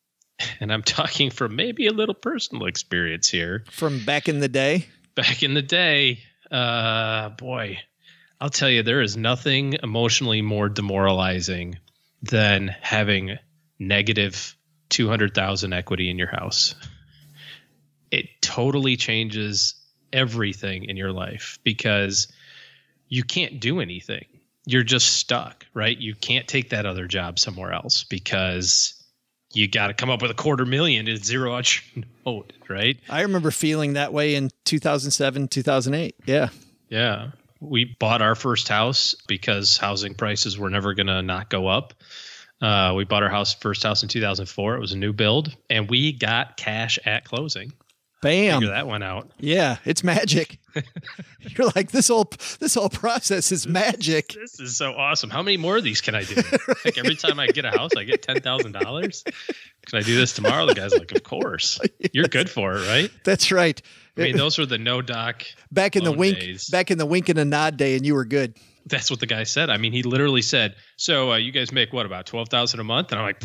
[0.60, 3.64] and I'm talking from maybe a little personal experience here.
[3.70, 4.86] From back in the day?
[5.14, 7.78] Back in the day, uh boy,
[8.40, 11.78] I'll tell you, there is nothing emotionally more demoralizing
[12.22, 13.38] than having
[13.78, 14.56] negative
[14.90, 16.74] 200,000 equity in your house.
[18.10, 19.74] It totally changes
[20.14, 22.28] everything in your life because
[23.08, 24.24] you can't do anything.
[24.66, 25.96] You're just stuck, right?
[25.98, 28.94] You can't take that other job somewhere else because
[29.52, 32.98] you got to come up with a quarter million to zero out your note, right?
[33.08, 36.16] I remember feeling that way in 2007, 2008.
[36.24, 36.48] Yeah.
[36.88, 37.30] Yeah.
[37.60, 41.94] We bought our first house because housing prices were never going to not go up.
[42.60, 44.76] Uh, we bought our house first house in 2004.
[44.76, 47.72] It was a new build, and we got cash at closing.
[48.24, 48.60] Bam.
[48.60, 49.30] Figure that one out.
[49.38, 50.58] Yeah, it's magic.
[51.40, 54.28] You're like this whole this whole process is magic.
[54.32, 55.28] This is so awesome.
[55.28, 56.36] How many more of these can I do?
[56.86, 59.24] Like every time I get a house, I get ten thousand dollars.
[59.86, 60.64] Can I do this tomorrow?
[60.64, 61.78] The guy's like, "Of course,
[62.12, 63.80] you're good for it, right?" That's right.
[64.16, 65.44] I mean, those were the no doc.
[65.70, 66.70] back in the wink days.
[66.70, 68.56] back in the wink and a nod day and you were good.
[68.86, 69.68] That's what the guy said.
[69.68, 72.84] I mean, he literally said, "So uh, you guys make what about twelve thousand a
[72.84, 73.42] month?" And I'm like,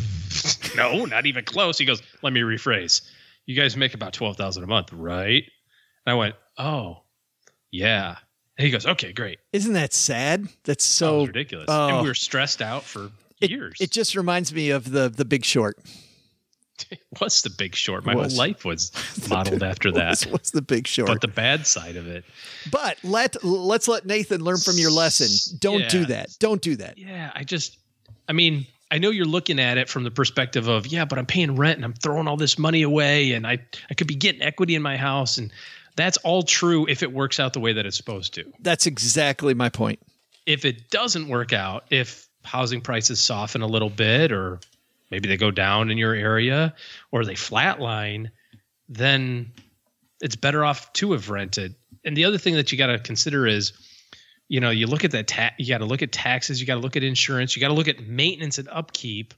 [0.75, 3.01] "No, not even close." He goes, "Let me rephrase.
[3.49, 5.43] You guys make about twelve thousand a month, right?"
[6.05, 7.01] And I went, "Oh,
[7.71, 8.17] yeah."
[8.59, 10.47] And he goes, "Okay, great." Isn't that sad?
[10.65, 11.65] That's so was ridiculous.
[11.67, 11.87] oh.
[11.87, 12.05] and we oh.
[12.09, 13.09] were stressed out for
[13.41, 13.77] it, years.
[13.81, 15.79] It just reminds me of the the Big Short.
[17.17, 18.05] What's the Big Short?
[18.05, 18.91] My whole life was
[19.29, 20.09] modeled after that.
[20.09, 21.07] What's, what's the Big Short?
[21.07, 22.25] But the bad side of it,
[22.69, 25.57] But let let's let Nathan learn from your lesson.
[25.57, 26.29] Don't do that.
[26.37, 26.99] Don't do that.
[26.99, 27.79] yeah, I just,
[28.27, 31.25] I mean, I know you're looking at it from the perspective of, yeah, but I'm
[31.25, 33.59] paying rent and I'm throwing all this money away and I,
[33.89, 35.37] I could be getting equity in my house.
[35.37, 35.51] And
[35.95, 38.51] that's all true if it works out the way that it's supposed to.
[38.59, 39.99] That's exactly my point.
[40.45, 44.59] If it doesn't work out, if housing prices soften a little bit or
[45.11, 46.73] maybe they go down in your area
[47.11, 48.31] or they flatline,
[48.87, 49.51] then
[50.21, 51.75] it's better off to have rented.
[52.03, 53.73] And the other thing that you got to consider is,
[54.49, 56.75] you know, you look at that ta- you got to look at taxes, you got
[56.75, 59.33] to look at insurance, you got to look at maintenance and upkeep,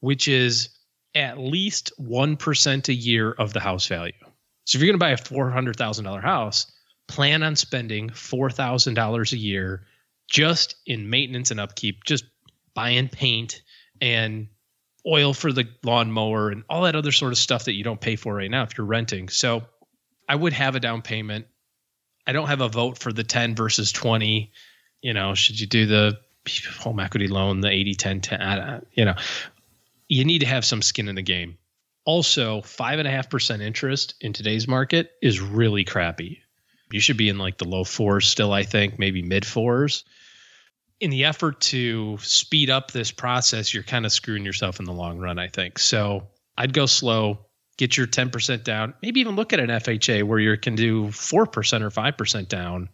[0.00, 0.70] which is
[1.14, 4.12] at least 1% a year of the house value.
[4.64, 6.72] So if you're going to buy a $400,000 house,
[7.06, 9.86] plan on spending $4,000 a year
[10.28, 12.24] just in maintenance and upkeep, just
[12.74, 13.62] buying paint
[14.00, 14.48] and
[15.06, 18.16] oil for the lawnmower and all that other sort of stuff that you don't pay
[18.16, 19.28] for right now if you're renting.
[19.28, 19.62] So
[20.28, 21.46] I would have a down payment.
[22.26, 24.50] I don't have a vote for the 10 versus 20.
[25.02, 26.18] You know, should you do the
[26.78, 28.42] home equity loan, the 80 10 10?
[28.42, 29.14] I You know,
[30.08, 31.58] you need to have some skin in the game.
[32.04, 36.42] Also, five and a half percent interest in today's market is really crappy.
[36.92, 40.04] You should be in like the low fours still, I think, maybe mid fours.
[41.00, 44.92] In the effort to speed up this process, you're kind of screwing yourself in the
[44.92, 45.78] long run, I think.
[45.78, 47.46] So I'd go slow,
[47.76, 51.36] get your 10% down, maybe even look at an FHA where you can do 4%
[51.36, 52.88] or 5% down.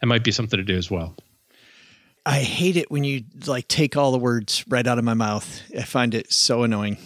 [0.00, 1.16] That might be something to do as well.
[2.24, 5.62] I hate it when you like take all the words right out of my mouth.
[5.76, 6.96] I find it so annoying.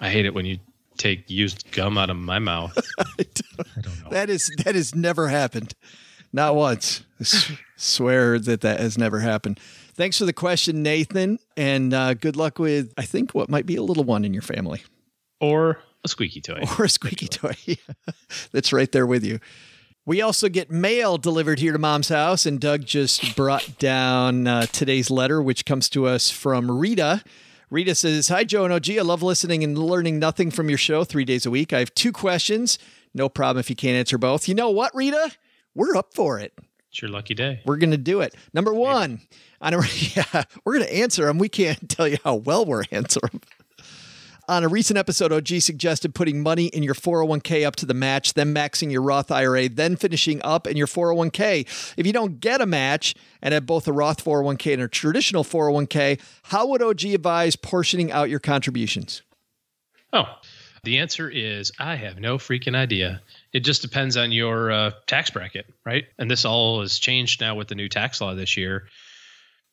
[0.00, 0.58] I hate it when you
[0.96, 2.78] take used gum out of my mouth.
[2.98, 3.42] I, don't,
[3.76, 4.10] I, don't, know.
[4.10, 5.74] That is that has never happened.
[6.32, 7.02] Not once.
[7.18, 9.58] I s- swear that that has never happened.
[9.94, 13.74] Thanks for the question, Nathan, and uh, good luck with I think what might be
[13.74, 14.82] a little one in your family
[15.40, 16.62] or a squeaky toy.
[16.78, 17.54] or a squeaky toy
[18.52, 19.38] that's right there with you.
[20.06, 24.64] We also get mail delivered here to mom's house, and Doug just brought down uh,
[24.66, 27.22] today's letter, which comes to us from Rita.
[27.70, 28.90] Rita says, Hi, Joe and OG.
[28.92, 31.74] I love listening and learning nothing from your show three days a week.
[31.74, 32.78] I have two questions.
[33.12, 34.48] No problem if you can't answer both.
[34.48, 35.32] You know what, Rita?
[35.74, 36.54] We're up for it.
[36.90, 37.60] It's your lucky day.
[37.66, 38.34] We're going to do it.
[38.54, 39.20] Number one,
[39.60, 39.80] on a,
[40.16, 41.36] yeah, we're going to answer them.
[41.36, 43.57] We can't tell you how well we're answering them.
[44.48, 48.32] On a recent episode, OG suggested putting money in your 401k up to the match,
[48.32, 51.66] then maxing your Roth IRA, then finishing up in your 401k.
[51.98, 55.44] If you don't get a match and have both a Roth 401k and a traditional
[55.44, 59.20] 401k, how would OG advise portioning out your contributions?
[60.14, 60.24] Oh,
[60.82, 63.20] the answer is I have no freaking idea.
[63.52, 66.06] It just depends on your uh, tax bracket, right?
[66.18, 68.88] And this all has changed now with the new tax law this year.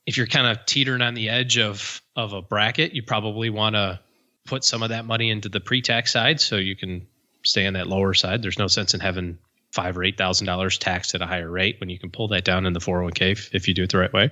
[0.05, 3.75] If you're kind of teetering on the edge of of a bracket, you probably want
[3.75, 4.01] to
[4.45, 7.05] put some of that money into the pre-tax side so you can
[7.43, 8.41] stay on that lower side.
[8.41, 9.37] There's no sense in having
[9.71, 12.45] five or eight thousand dollars taxed at a higher rate when you can pull that
[12.45, 14.31] down in the 401k if, if you do it the right way.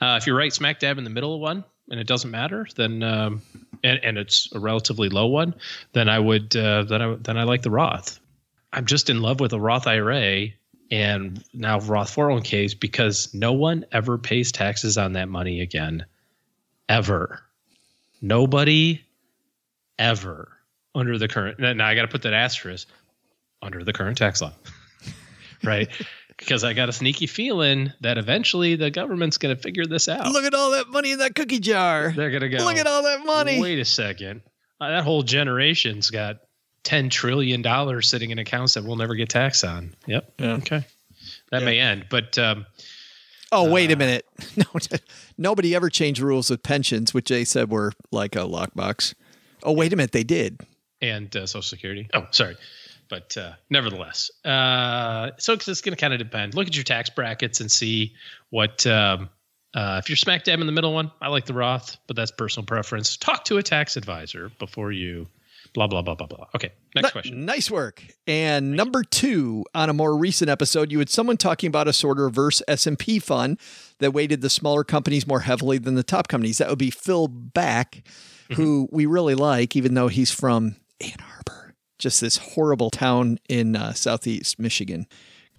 [0.00, 2.66] Uh, if you're right smack dab in the middle of one and it doesn't matter,
[2.76, 3.42] then um,
[3.82, 5.54] and, and it's a relatively low one,
[5.92, 8.20] then I would uh, then I then I like the Roth.
[8.72, 10.48] I'm just in love with a Roth IRA
[10.90, 16.04] and now Roth 401ks because no one ever pays taxes on that money again,
[16.88, 17.42] ever.
[18.20, 19.04] Nobody
[19.98, 20.48] ever
[20.94, 21.58] under the current.
[21.58, 22.88] Now I got to put that asterisk
[23.62, 24.52] under the current tax law,
[25.64, 25.88] right?
[26.36, 30.32] because I got a sneaky feeling that eventually the government's going to figure this out.
[30.32, 32.12] Look at all that money in that cookie jar.
[32.14, 32.64] They're going to go.
[32.64, 33.60] Look at all that money.
[33.60, 34.42] Wait a second.
[34.80, 36.38] Uh, that whole generation's got
[36.82, 39.94] ten trillion dollars sitting in accounts that we'll never get taxed on.
[40.06, 40.32] Yep.
[40.38, 40.52] Yeah.
[40.54, 40.84] Okay.
[41.52, 41.64] That Yeah.
[41.66, 42.66] may end, but um,
[43.52, 44.26] Oh, wait a minute.
[44.56, 44.64] No,
[45.38, 49.14] nobody ever changed rules with pensions, which they said were like a lockbox.
[49.64, 50.12] Oh, wait a minute.
[50.12, 50.60] They did.
[51.00, 52.08] and uh, Social Security.
[52.14, 52.56] Oh, sorry.
[53.08, 56.54] But uh, nevertheless, uh, so it's going to kind of depend.
[56.54, 58.14] Look at your tax brackets and see
[58.50, 58.86] what.
[58.86, 59.28] Um,
[59.74, 62.30] uh, if you're smack dab in the middle one, I like the Roth, but that's
[62.30, 63.16] personal preference.
[63.16, 65.26] Talk to a tax advisor before you.
[65.74, 66.46] Blah blah blah blah blah.
[66.54, 67.44] Okay, next Ni- question.
[67.44, 68.04] Nice work.
[68.28, 72.18] And number two, on a more recent episode, you had someone talking about a sort
[72.18, 73.58] of reverse S and P fund
[73.98, 76.58] that weighted the smaller companies more heavily than the top companies.
[76.58, 78.04] That would be Phil Bak,
[78.52, 83.76] who we really like, even though he's from Ann Arbor, just this horrible town in
[83.76, 85.06] uh, southeast Michigan.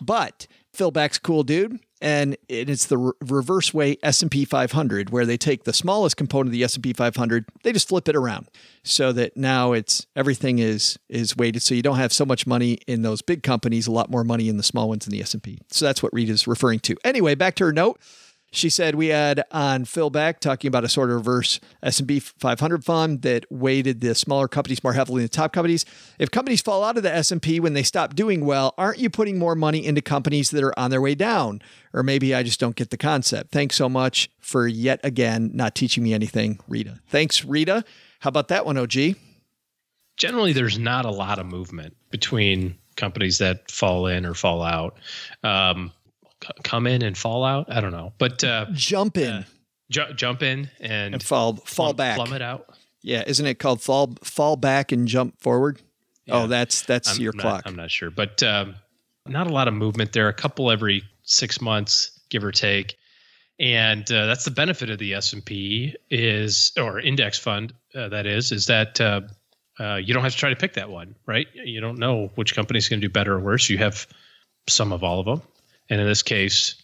[0.01, 5.37] But Phil Bak's cool dude, and it's the re- reverse way S&P 500 where they
[5.37, 8.49] take the smallest component of the S&P 500, they just flip it around
[8.83, 12.73] so that now it's everything is is weighted so you don't have so much money
[12.87, 15.59] in those big companies, a lot more money in the small ones in the S&P.
[15.69, 16.95] So that's what Rita's referring to.
[17.03, 17.99] Anyway, back to her note.
[18.55, 22.85] She said we had on Phil Bak talking about a sort of reverse S&P 500
[22.85, 25.85] fund that weighted the smaller companies more heavily than the top companies.
[26.19, 29.37] If companies fall out of the S&P when they stop doing well, aren't you putting
[29.37, 31.61] more money into companies that are on their way down?
[31.93, 33.51] Or maybe I just don't get the concept.
[33.51, 36.99] Thanks so much for yet again not teaching me anything, Rita.
[37.07, 37.83] Thanks, Rita.
[38.19, 39.15] How about that one, OG?
[40.17, 44.97] Generally, there's not a lot of movement between companies that fall in or fall out.
[45.43, 45.91] Um,
[46.63, 47.67] come in and fall out.
[47.69, 49.45] I don't know, but uh, Jump in
[49.89, 52.15] ju- jump in and, and fall fall plum- back.
[52.17, 52.69] plummet out.
[53.01, 55.81] Yeah, isn't it called fall fall back and jump forward?
[56.25, 56.43] Yeah.
[56.43, 57.63] Oh, that's that's I'm your not- clock.
[57.65, 58.75] I'm not sure, but um,
[59.27, 60.27] not a lot of movement there.
[60.27, 62.95] A couple every six months, give or take,
[63.59, 68.09] and uh, that's the benefit of the S and P is or index fund uh,
[68.09, 69.21] that is is that uh,
[69.79, 71.47] uh, you don't have to try to pick that one, right?
[71.53, 73.69] You don't know which company is going to do better or worse.
[73.69, 74.07] You have
[74.67, 75.41] some of all of them,
[75.89, 76.75] and in this case,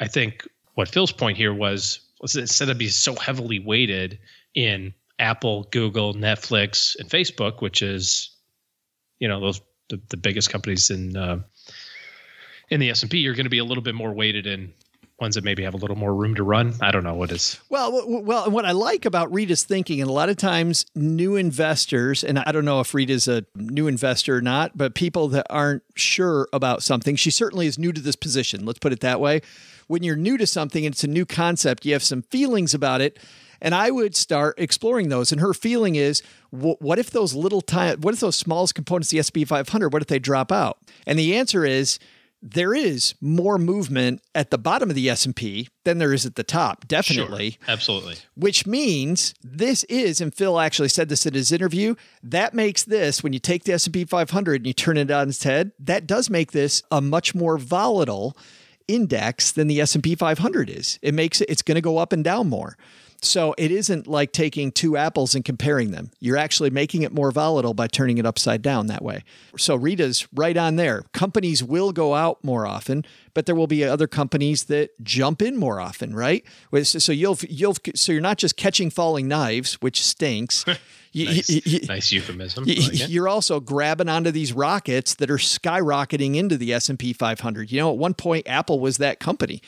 [0.00, 4.18] I think what Phil's point here was was instead of being so heavily weighted
[4.54, 8.30] in Apple, Google, Netflix, and Facebook, which is
[9.18, 11.40] you know those the, the biggest companies in uh,
[12.70, 14.72] in the S and P, you're going to be a little bit more weighted in
[15.22, 16.74] ones that maybe have a little more room to run.
[16.82, 17.58] I don't know what is.
[17.70, 22.22] Well, well, what I like about Rita's thinking, and a lot of times new investors,
[22.22, 25.84] and I don't know if Rita's a new investor or not, but people that aren't
[25.94, 28.66] sure about something, she certainly is new to this position.
[28.66, 29.40] Let's put it that way.
[29.86, 33.00] When you're new to something and it's a new concept, you have some feelings about
[33.00, 33.18] it.
[33.64, 35.30] And I would start exploring those.
[35.30, 36.20] And her feeling is,
[36.50, 40.08] what if those little time, what if those smallest components, the SP 500, what if
[40.08, 40.78] they drop out?
[41.06, 42.00] And the answer is,
[42.42, 46.42] there is more movement at the bottom of the S&P than there is at the
[46.42, 47.60] top, definitely Sure.
[47.68, 48.16] Absolutely.
[48.34, 53.22] which means this is and Phil actually said this in his interview that makes this
[53.22, 56.28] when you take the S&P 500 and you turn it on its head that does
[56.28, 58.36] make this a much more volatile
[58.88, 62.24] index than the S&P 500 is it makes it it's going to go up and
[62.24, 62.76] down more
[63.24, 66.10] So it isn't like taking two apples and comparing them.
[66.18, 69.22] You're actually making it more volatile by turning it upside down that way.
[69.56, 71.04] So Rita's right on there.
[71.12, 75.56] Companies will go out more often, but there will be other companies that jump in
[75.56, 76.44] more often, right?
[76.82, 80.64] So you'll you'll so you're not just catching falling knives, which stinks.
[81.14, 82.64] nice, you, you, nice euphemism.
[82.66, 87.70] You're also grabbing onto these rockets that are skyrocketing into the S&P 500.
[87.70, 89.62] You know, at one point Apple was that company.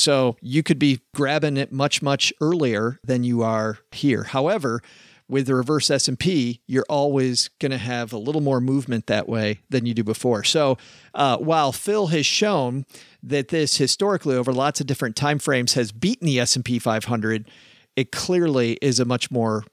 [0.00, 4.24] So you could be grabbing it much much earlier than you are here.
[4.24, 4.80] However,
[5.28, 9.60] with the reverse S&P, you're always going to have a little more movement that way
[9.70, 10.42] than you do before.
[10.42, 10.76] So,
[11.14, 12.84] uh, while Phil has shown
[13.22, 17.48] that this historically over lots of different time frames has beaten the S&P 500,
[17.94, 19.64] it clearly is a much more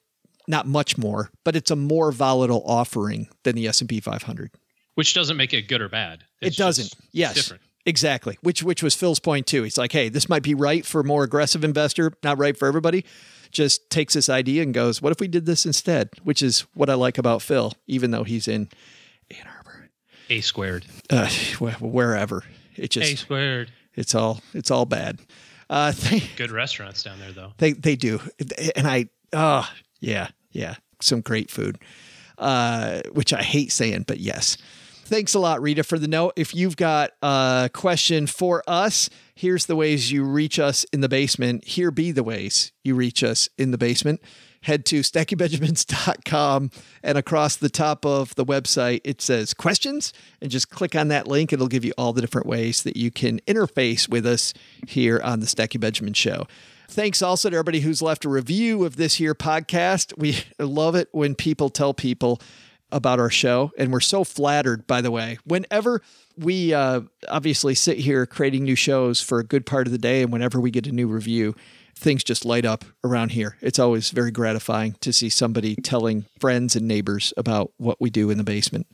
[0.48, 4.52] not much more, but it's a more volatile offering than the S&P 500.
[4.96, 6.24] Which doesn't make it good or bad.
[6.42, 6.94] It's it doesn't.
[7.12, 7.36] Yes.
[7.36, 7.62] Different.
[7.88, 9.64] Exactly, which which was Phil's point too.
[9.64, 12.68] He's like, "Hey, this might be right for a more aggressive investor, not right for
[12.68, 13.06] everybody."
[13.50, 16.90] Just takes this idea and goes, "What if we did this instead?" Which is what
[16.90, 18.68] I like about Phil, even though he's in
[19.32, 19.90] Ann Arbor,
[20.30, 21.30] A squared, uh,
[21.60, 22.44] wherever.
[22.76, 23.72] It just A squared.
[23.96, 25.20] It's all it's all bad.
[25.70, 27.54] Uh, they, Good restaurants down there, though.
[27.58, 28.20] They they do,
[28.76, 29.66] and I oh
[30.02, 31.80] yeah yeah some great food,
[32.38, 34.58] uh, which I hate saying, but yes.
[35.08, 36.34] Thanks a lot, Rita, for the note.
[36.36, 41.08] If you've got a question for us, here's the ways you reach us in the
[41.08, 41.64] basement.
[41.64, 44.22] Here be the ways you reach us in the basement.
[44.64, 46.72] Head to stackingbenjamins.com
[47.04, 50.12] and across the top of the website, it says questions.
[50.42, 51.54] And just click on that link.
[51.54, 54.54] It'll give you all the different ways that you can interface with us
[54.90, 56.48] here on the Stacking Benjamin Show.
[56.90, 60.18] Thanks also to everybody who's left a review of this here podcast.
[60.18, 62.42] We love it when people tell people
[62.92, 63.72] about our show.
[63.78, 65.38] And we're so flattered, by the way.
[65.44, 66.02] Whenever
[66.38, 70.22] we uh, obviously sit here creating new shows for a good part of the day,
[70.22, 71.56] and whenever we get a new review,
[71.96, 73.58] things just light up around here.
[73.62, 78.30] It's always very gratifying to see somebody telling friends and neighbors about what we do
[78.30, 78.88] in the basement.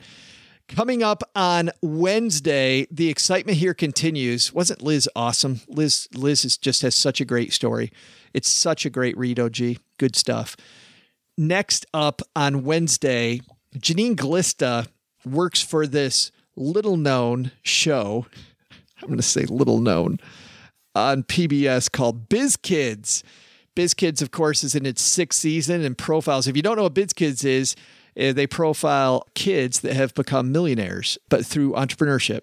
[0.69, 4.53] Coming up on Wednesday, the excitement here continues.
[4.53, 5.59] Wasn't Liz awesome?
[5.67, 7.91] Liz Liz is, just has such a great story.
[8.33, 9.77] It's such a great read, OG.
[9.99, 10.55] Good stuff.
[11.37, 13.41] Next up on Wednesday,
[13.77, 14.87] Janine Glista
[15.25, 18.25] works for this little known show.
[19.01, 20.19] I'm going to say little known
[20.95, 23.23] on PBS called Biz Kids.
[23.75, 26.47] Biz Kids, of course, is in its sixth season and profiles.
[26.47, 27.75] If you don't know what Biz Kids is,
[28.15, 32.41] eh, they profile kids that have become millionaires, but through entrepreneurship.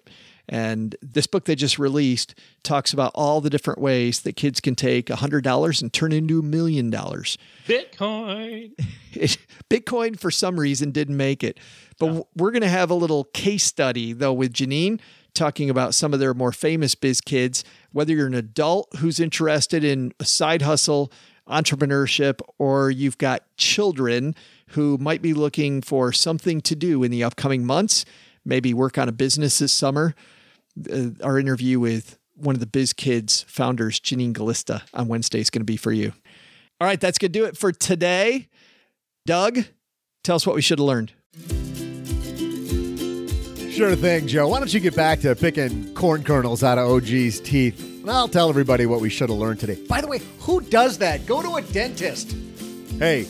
[0.51, 4.75] And this book they just released talks about all the different ways that kids can
[4.75, 7.37] take $100 and turn into a million dollars.
[7.65, 8.73] Bitcoin.
[9.69, 11.57] Bitcoin, for some reason, didn't make it.
[11.97, 14.99] But we're going to have a little case study, though, with Janine
[15.33, 17.63] talking about some of their more famous biz kids.
[17.93, 21.13] Whether you're an adult who's interested in a side hustle,
[21.47, 24.35] entrepreneurship, or you've got children
[24.67, 28.03] who might be looking for something to do in the upcoming months,
[28.43, 30.13] maybe work on a business this summer
[30.91, 35.49] uh, our interview with one of the Biz Kids founders, Janine Galista, on Wednesday is
[35.49, 36.13] going to be for you.
[36.79, 38.47] All right, that's going to do it for today.
[39.25, 39.59] Doug,
[40.23, 41.13] tell us what we should have learned.
[43.71, 44.47] Sure thing, Joe.
[44.47, 47.79] Why don't you get back to picking corn kernels out of OG's teeth?
[48.01, 49.79] And I'll tell everybody what we should have learned today.
[49.87, 51.25] By the way, who does that?
[51.25, 52.35] Go to a dentist.
[52.97, 53.23] Hey,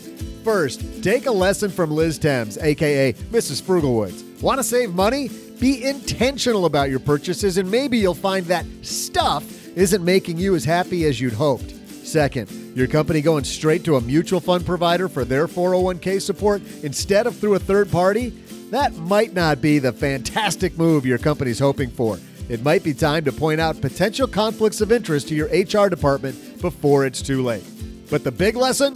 [0.43, 3.61] first, take a lesson from Liz Thames, aka Mrs.
[3.61, 4.30] Frugalwoods.
[4.41, 5.29] Want to save money?
[5.59, 9.45] Be intentional about your purchases, and maybe you'll find that stuff
[9.77, 11.75] isn't making you as happy as you'd hoped.
[12.03, 17.27] Second, your company going straight to a mutual fund provider for their 401k support instead
[17.27, 18.29] of through a third party?
[18.71, 22.17] That might not be the fantastic move your company's hoping for.
[22.49, 26.59] It might be time to point out potential conflicts of interest to your HR department
[26.59, 27.63] before it's too late.
[28.09, 28.95] But the big lesson?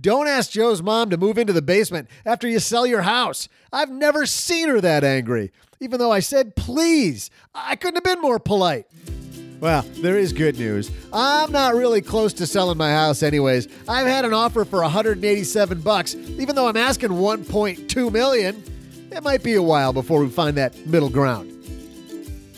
[0.00, 3.48] Don't ask Joe's mom to move into the basement after you sell your house.
[3.72, 5.52] I've never seen her that angry
[5.82, 7.30] even though I said please.
[7.54, 8.86] I couldn't have been more polite.
[9.60, 10.90] Well, there is good news.
[11.12, 13.68] I'm not really close to selling my house anyways.
[13.88, 18.62] I've had an offer for 187 bucks, even though I'm asking 1.2 million.
[19.10, 21.50] It might be a while before we find that middle ground.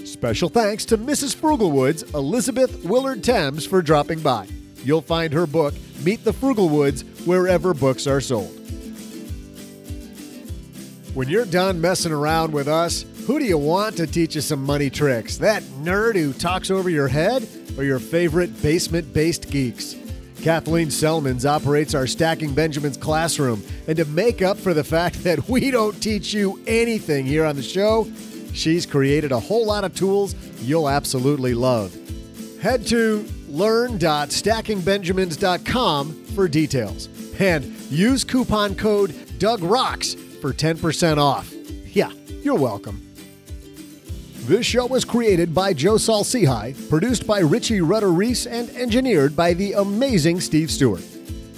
[0.04, 1.34] Special thanks to Mrs.
[1.34, 4.46] Frugalwoods, Elizabeth Willard Thames, for dropping by.
[4.82, 8.63] You'll find her book, Meet the Frugalwoods, wherever books are sold.
[11.14, 14.64] When you're done messing around with us, who do you want to teach you some
[14.64, 15.36] money tricks?
[15.36, 17.46] That nerd who talks over your head
[17.78, 19.94] or your favorite basement based geeks?
[20.42, 25.48] Kathleen Selmans operates our Stacking Benjamins classroom, and to make up for the fact that
[25.48, 28.10] we don't teach you anything here on the show,
[28.52, 31.96] she's created a whole lot of tools you'll absolutely love.
[32.60, 37.08] Head to learn.stackingbenjamins.com for details.
[37.38, 41.50] And use coupon code DougRocks for 10% off.
[41.96, 42.10] Yeah,
[42.42, 43.00] you're welcome.
[44.40, 49.54] This show was created by Joe Saul-Sehy, produced by Richie Rudder Reese, and engineered by
[49.54, 51.02] the amazing Steve Stewart.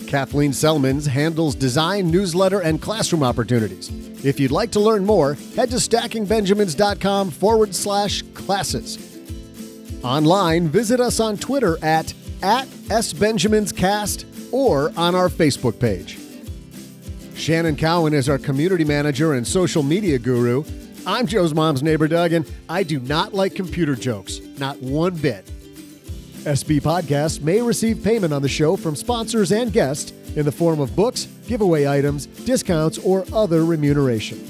[0.06, 3.90] Kathleen Selmans handles design, newsletter, and classroom opportunities.
[4.24, 9.18] If you'd like to learn more, head to stackingbenjamins.com forward slash classes.
[10.04, 16.20] Online, visit us on Twitter at, at SBenjaminsCast or on our Facebook page.
[17.36, 20.64] Shannon Cowan is our community manager and social media guru.
[21.06, 25.44] I'm Joe's mom's neighbor, Doug, and I do not like computer jokes, not one bit.
[26.44, 30.80] SB Podcasts may receive payment on the show from sponsors and guests in the form
[30.80, 34.42] of books, giveaway items, discounts, or other remuneration.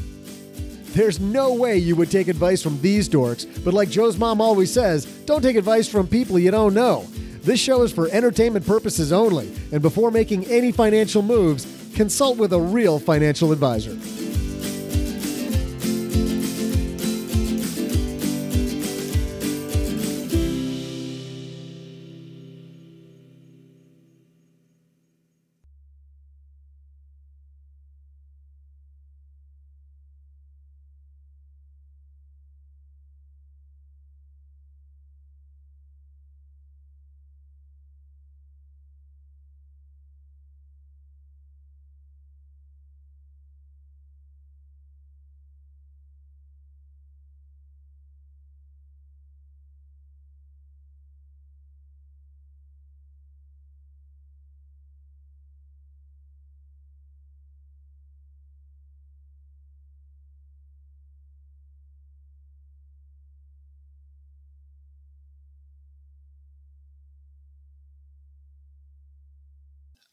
[0.92, 4.72] There's no way you would take advice from these dorks, but like Joe's mom always
[4.72, 7.04] says, don't take advice from people you don't know.
[7.42, 11.64] This show is for entertainment purposes only, and before making any financial moves,
[11.96, 14.15] consult with a real financial advisor.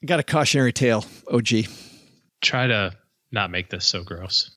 [0.06, 1.47] Got a cautionary tale, OG.
[2.41, 2.95] Try to
[3.32, 4.56] not make this so gross.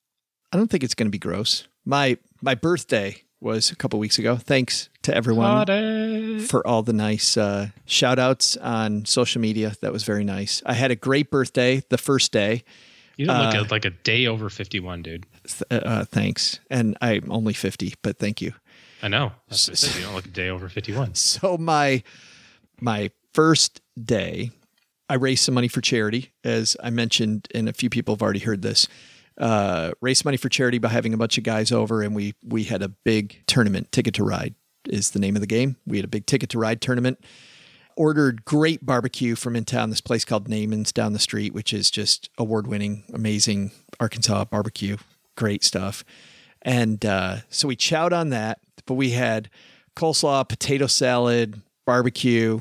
[0.52, 1.66] I don't think it's going to be gross.
[1.84, 4.36] My my birthday was a couple weeks ago.
[4.36, 6.38] Thanks to everyone Party.
[6.40, 9.74] for all the nice uh, shout outs on social media.
[9.82, 10.62] That was very nice.
[10.66, 12.64] I had a great birthday the first day.
[13.16, 15.26] You don't look Uh, at like a day over 51, dude.
[15.46, 16.60] Th- uh, thanks.
[16.70, 18.52] And I'm only 50, but thank you.
[19.02, 19.32] I know.
[19.48, 21.14] What You don't look a day over 51.
[21.14, 22.02] So my
[22.80, 24.50] my first day,
[25.08, 28.40] I raised some money for charity, as I mentioned, and a few people have already
[28.40, 28.88] heard this.
[29.38, 32.64] Uh, raised money for charity by having a bunch of guys over, and we we
[32.64, 33.92] had a big tournament.
[33.92, 34.54] Ticket to Ride
[34.88, 35.76] is the name of the game.
[35.86, 37.24] We had a big Ticket to Ride tournament.
[37.96, 39.90] Ordered great barbecue from in town.
[39.90, 44.98] This place called Naaman's down the street, which is just award winning, amazing Arkansas barbecue.
[45.34, 46.04] Great stuff.
[46.60, 49.48] And uh, so we chowed on that, but we had
[49.94, 52.60] coleslaw, potato salad, barbecue,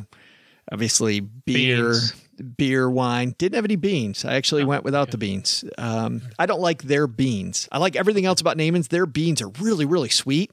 [0.72, 2.14] obviously beer, Beans.
[2.58, 3.36] Beer, wine.
[3.38, 4.26] Didn't have any beans.
[4.26, 5.64] I actually went without the beans.
[5.78, 7.68] Um, I don't like their beans.
[7.72, 8.88] I like everything else about Naaman's.
[8.90, 10.52] Their beans are really, really sweet.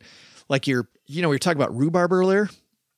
[0.49, 2.49] Like you're, you know, we were talking about rhubarb earlier.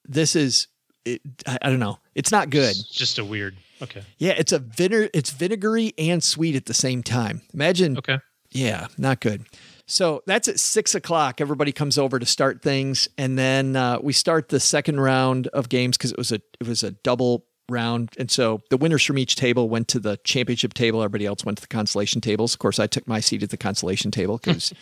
[0.07, 0.69] This is,
[1.05, 1.99] it, I, I don't know.
[2.15, 2.71] It's not good.
[2.71, 3.57] It's just a weird.
[3.83, 4.03] Okay.
[4.19, 5.11] Yeah, it's a vinegar.
[5.13, 7.43] It's vinegary and sweet at the same time.
[7.53, 8.19] Imagine Okay.
[8.53, 9.45] yeah, not good.
[9.87, 11.41] So that's at six o'clock.
[11.41, 15.69] Everybody comes over to start things, and then uh, we start the second round of
[15.69, 19.19] games because it was a it was a double round, and so the winners from
[19.19, 21.03] each table went to the championship table.
[21.03, 22.55] Everybody else went to the consolation tables.
[22.55, 24.73] Of course, I took my seat at the consolation table because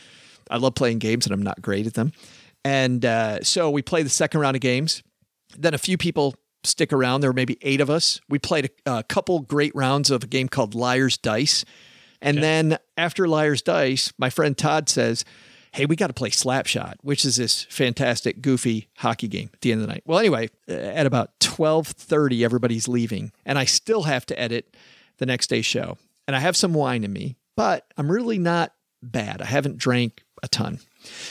[0.51, 2.13] I love playing games and I'm not great at them.
[2.65, 5.03] And uh, so we play the second round of games.
[5.59, 7.21] Then a few people stick around.
[7.21, 8.21] There were maybe eight of us.
[8.29, 11.65] We played a, a couple great rounds of a game called Liar's Dice.
[12.21, 15.25] And then after Liar's Dice, my friend Todd says,
[15.73, 19.73] Hey, we got to play Slapshot, which is this fantastic, goofy hockey game at the
[19.73, 20.03] end of the night.
[20.05, 23.33] Well, anyway, uh, at about 1230, everybody's leaving.
[23.47, 24.77] And I still have to edit
[25.17, 25.97] the next day's show.
[26.27, 29.41] And I have some wine in me, but I'm really not bad.
[29.41, 30.81] I haven't drank a ton.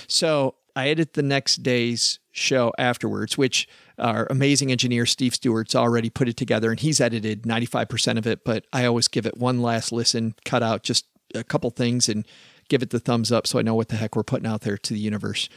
[0.07, 3.67] So I edit the next day's show afterwards, which
[3.97, 8.43] our amazing engineer Steve Stewart's already put it together and he's edited 95% of it,
[8.43, 12.25] but I always give it one last listen, cut out just a couple things and
[12.71, 14.77] give it the thumbs up so I know what the heck we're putting out there
[14.77, 15.49] to the universe.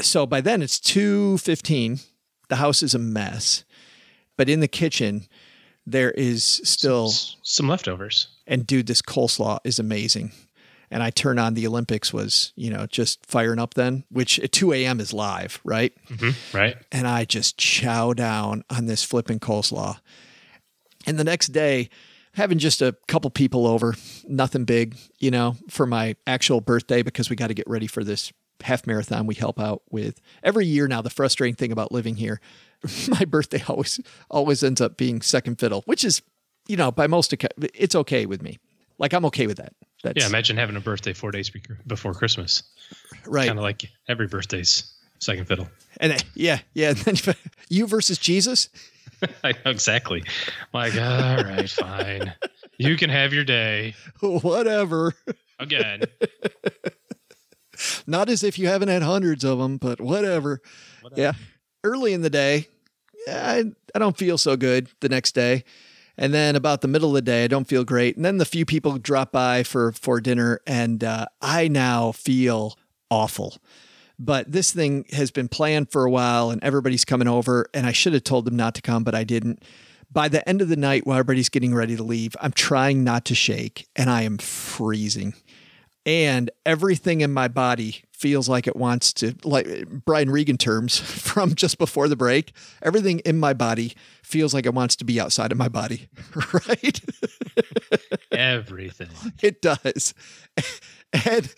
[0.00, 2.00] So by then it's 2:15.
[2.48, 3.64] The house is a mess.
[4.36, 5.28] But in the kitchen
[5.86, 8.28] there is still some leftovers.
[8.46, 10.32] and dude, this coleslaw is amazing.
[10.90, 14.50] And I turn on the Olympics was, you know, just firing up then, which at
[14.50, 14.98] 2 a.m.
[14.98, 15.94] is live, right?
[16.08, 16.56] Mm-hmm.
[16.56, 16.76] Right.
[16.90, 20.00] And I just chow down on this flipping coleslaw.
[21.06, 21.90] And the next day,
[22.34, 23.94] having just a couple people over,
[24.28, 28.04] nothing big, you know, for my actual birthday because we got to get ready for
[28.04, 30.20] this half marathon we help out with.
[30.42, 32.40] Every year now, the frustrating thing about living here,
[33.08, 34.00] my birthday always
[34.30, 36.22] always ends up being second fiddle, which is
[36.70, 37.34] you know, by most
[37.74, 38.58] it's okay with me.
[38.98, 39.72] Like I'm okay with that.
[40.04, 41.50] That's Yeah, imagine having a birthday four days
[41.86, 42.62] before Christmas.
[43.26, 43.46] right.
[43.46, 45.68] Kind of like every birthday's second fiddle.
[46.00, 46.90] And then, yeah, yeah.
[47.06, 47.34] And then
[47.68, 48.68] you versus Jesus.
[49.44, 50.24] I know exactly.
[50.72, 52.32] Like, all right, fine.
[52.78, 55.14] You can have your day Whatever.
[55.58, 56.02] again.
[58.06, 60.60] Not as if you haven't had hundreds of them, but whatever.
[61.14, 61.32] Yeah.
[61.82, 62.68] Early in the day,
[63.26, 63.64] I,
[63.94, 65.64] I don't feel so good the next day.
[66.18, 68.16] And then about the middle of the day, I don't feel great.
[68.16, 72.76] And then the few people drop by for for dinner, and uh, I now feel
[73.10, 73.56] awful.
[74.22, 77.66] But this thing has been planned for a while, and everybody's coming over.
[77.74, 79.64] And I should have told them not to come, but I didn't.
[80.12, 83.24] By the end of the night, while everybody's getting ready to leave, I'm trying not
[83.26, 85.34] to shake, and I am freezing
[86.06, 89.66] and everything in my body feels like it wants to like
[90.04, 92.52] Brian Regan terms from just before the break
[92.82, 96.08] everything in my body feels like it wants to be outside of my body
[96.52, 97.00] right
[98.32, 99.08] Everything.
[99.42, 100.14] it does
[101.12, 101.54] and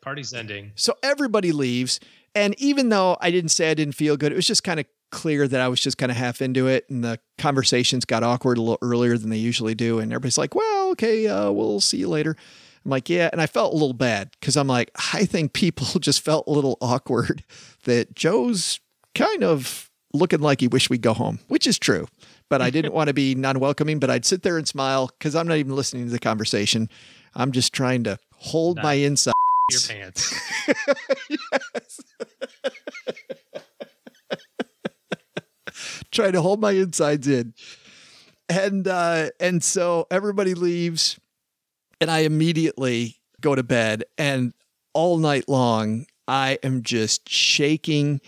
[0.00, 0.72] Party's ending.
[0.74, 2.00] so everybody leaves
[2.34, 4.86] and even though I didn't say I didn't feel good it was just kind of
[5.10, 8.58] clear that I was just kind of half into it and the conversations got awkward
[8.58, 11.98] a little earlier than they usually do and everybody's like well okay uh, we'll see
[11.98, 12.36] you later
[12.84, 13.30] I'm like, yeah.
[13.30, 16.50] And I felt a little bad because I'm like, I think people just felt a
[16.50, 17.44] little awkward
[17.84, 18.80] that Joe's
[19.14, 22.06] kind of looking like he wished we'd go home, which is true.
[22.48, 25.34] But I didn't want to be non welcoming, but I'd sit there and smile because
[25.34, 26.90] I'm not even listening to the conversation.
[27.34, 29.32] I'm just trying to hold Not- my inside.
[29.72, 30.34] Your pants.
[36.10, 37.54] trying to hold my insides in.
[38.48, 41.18] And uh and so everybody leaves
[42.00, 44.52] and I immediately go to bed and
[44.92, 48.20] all night long I am just shaking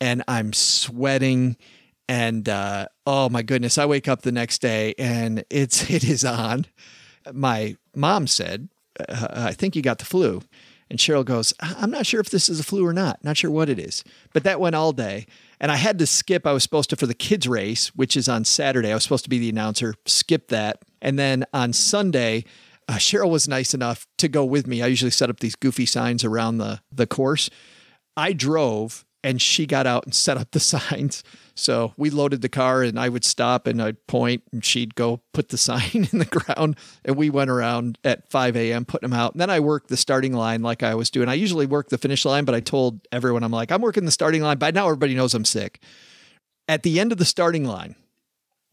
[0.00, 1.56] and I'm sweating
[2.08, 6.24] and uh oh my goodness I wake up the next day and it's it is
[6.24, 6.66] on.
[7.32, 8.68] My mom said
[9.08, 10.40] uh, I think you got the flu.
[10.90, 13.22] And Cheryl goes, "I- I'm not sure if this is a flu or not.
[13.22, 14.04] Not sure what it is.
[14.32, 15.26] But that went all day.
[15.60, 16.46] And I had to skip.
[16.46, 19.24] I was supposed to, for the kids' race, which is on Saturday, I was supposed
[19.24, 20.82] to be the announcer, skip that.
[21.02, 22.44] And then on Sunday,
[22.88, 24.80] uh, Cheryl was nice enough to go with me.
[24.82, 27.50] I usually set up these goofy signs around the, the course.
[28.16, 31.24] I drove and she got out and set up the signs.
[31.54, 35.22] So we loaded the car and I would stop and I'd point and she'd go
[35.32, 36.76] put the sign in the ground.
[37.04, 38.84] And we went around at 5 a.m.
[38.84, 39.32] putting them out.
[39.32, 41.28] And then I worked the starting line like I was doing.
[41.28, 44.10] I usually work the finish line, but I told everyone, I'm like, I'm working the
[44.10, 44.58] starting line.
[44.58, 45.80] By now, everybody knows I'm sick.
[46.68, 47.96] At the end of the starting line,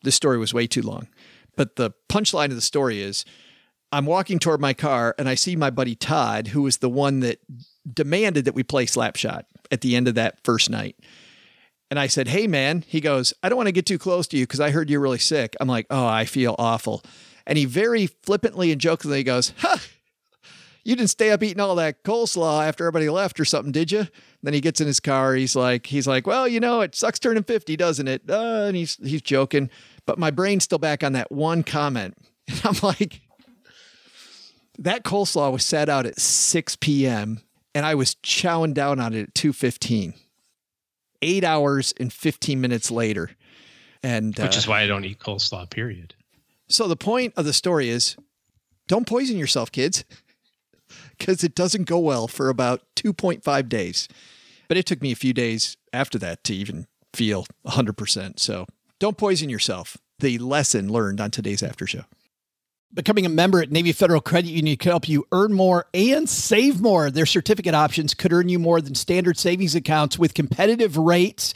[0.03, 1.07] this story was way too long.
[1.55, 3.25] But the punchline of the story is
[3.91, 7.21] I'm walking toward my car and I see my buddy Todd, who was the one
[7.21, 7.39] that
[7.91, 10.95] demanded that we play Slapshot at the end of that first night.
[11.89, 12.83] And I said, Hey, man.
[12.87, 14.99] He goes, I don't want to get too close to you because I heard you're
[14.99, 15.55] really sick.
[15.59, 17.03] I'm like, Oh, I feel awful.
[17.45, 19.81] And he very flippantly and jokingly goes, Ha,
[20.83, 24.07] you didn't stay up eating all that coleslaw after everybody left or something, did you?
[24.45, 25.33] then he gets in his car.
[25.33, 28.21] He's like, he's like, well, you know, it sucks turning 50, doesn't it?
[28.29, 29.71] Uh, and he's, he's joking,
[30.05, 32.15] but my brain's still back on that one comment.
[32.47, 33.21] And I'm like,
[34.77, 37.41] that coleslaw was set out at 6 p.m.
[37.75, 40.15] and I was chowing down on it at 2:15.
[41.21, 43.31] 8 hours and 15 minutes later.
[44.03, 46.13] And Which uh, is why I don't eat coleslaw, period.
[46.67, 48.15] so the point of the story is
[48.87, 50.03] don't poison yourself, kids,
[51.17, 54.07] because it doesn't go well for about 2.5 days.
[54.67, 58.39] But it took me a few days after that to even feel 100%.
[58.39, 58.67] So
[58.99, 59.97] don't poison yourself.
[60.19, 62.05] The lesson learned on today's after show.
[62.95, 66.79] Becoming a member at Navy Federal Credit Union can help you earn more and save
[66.79, 67.11] more.
[67.11, 71.53] Their certificate options could earn you more than standard savings accounts with competitive rates.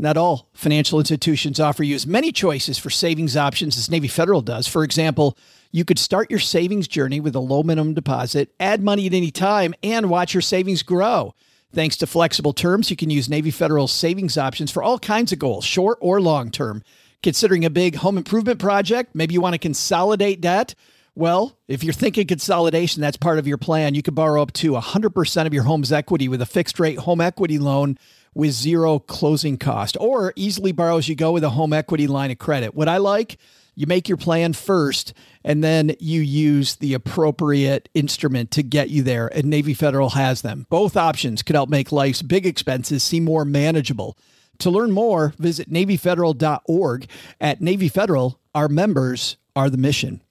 [0.00, 4.40] Not all financial institutions offer you as many choices for savings options as Navy Federal
[4.40, 4.66] does.
[4.66, 5.38] For example,
[5.70, 9.30] you could start your savings journey with a low minimum deposit, add money at any
[9.30, 11.36] time, and watch your savings grow.
[11.72, 15.38] Thanks to flexible terms, you can use Navy Federal's savings options for all kinds of
[15.38, 16.82] goals, short or long term.
[17.22, 20.74] Considering a big home improvement project, maybe you want to consolidate debt.
[21.14, 23.94] Well, if you're thinking consolidation, that's part of your plan.
[23.94, 27.20] You could borrow up to 100% of your home's equity with a fixed rate home
[27.20, 27.98] equity loan
[28.34, 32.30] with zero closing cost, or easily borrow as you go with a home equity line
[32.30, 32.74] of credit.
[32.74, 33.38] What I like,
[33.74, 35.12] you make your plan first
[35.44, 39.26] and then you use the appropriate instrument to get you there.
[39.28, 40.66] And Navy Federal has them.
[40.68, 44.16] Both options could help make life's big expenses seem more manageable.
[44.60, 47.06] To learn more, visit NavyFederal.org.
[47.40, 50.22] At Navy Federal, our members are the mission.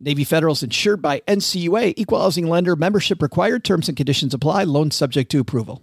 [0.00, 4.64] Navy Federal is insured by NCUA, equal housing lender, membership required, terms and conditions apply,
[4.64, 5.82] loan subject to approval.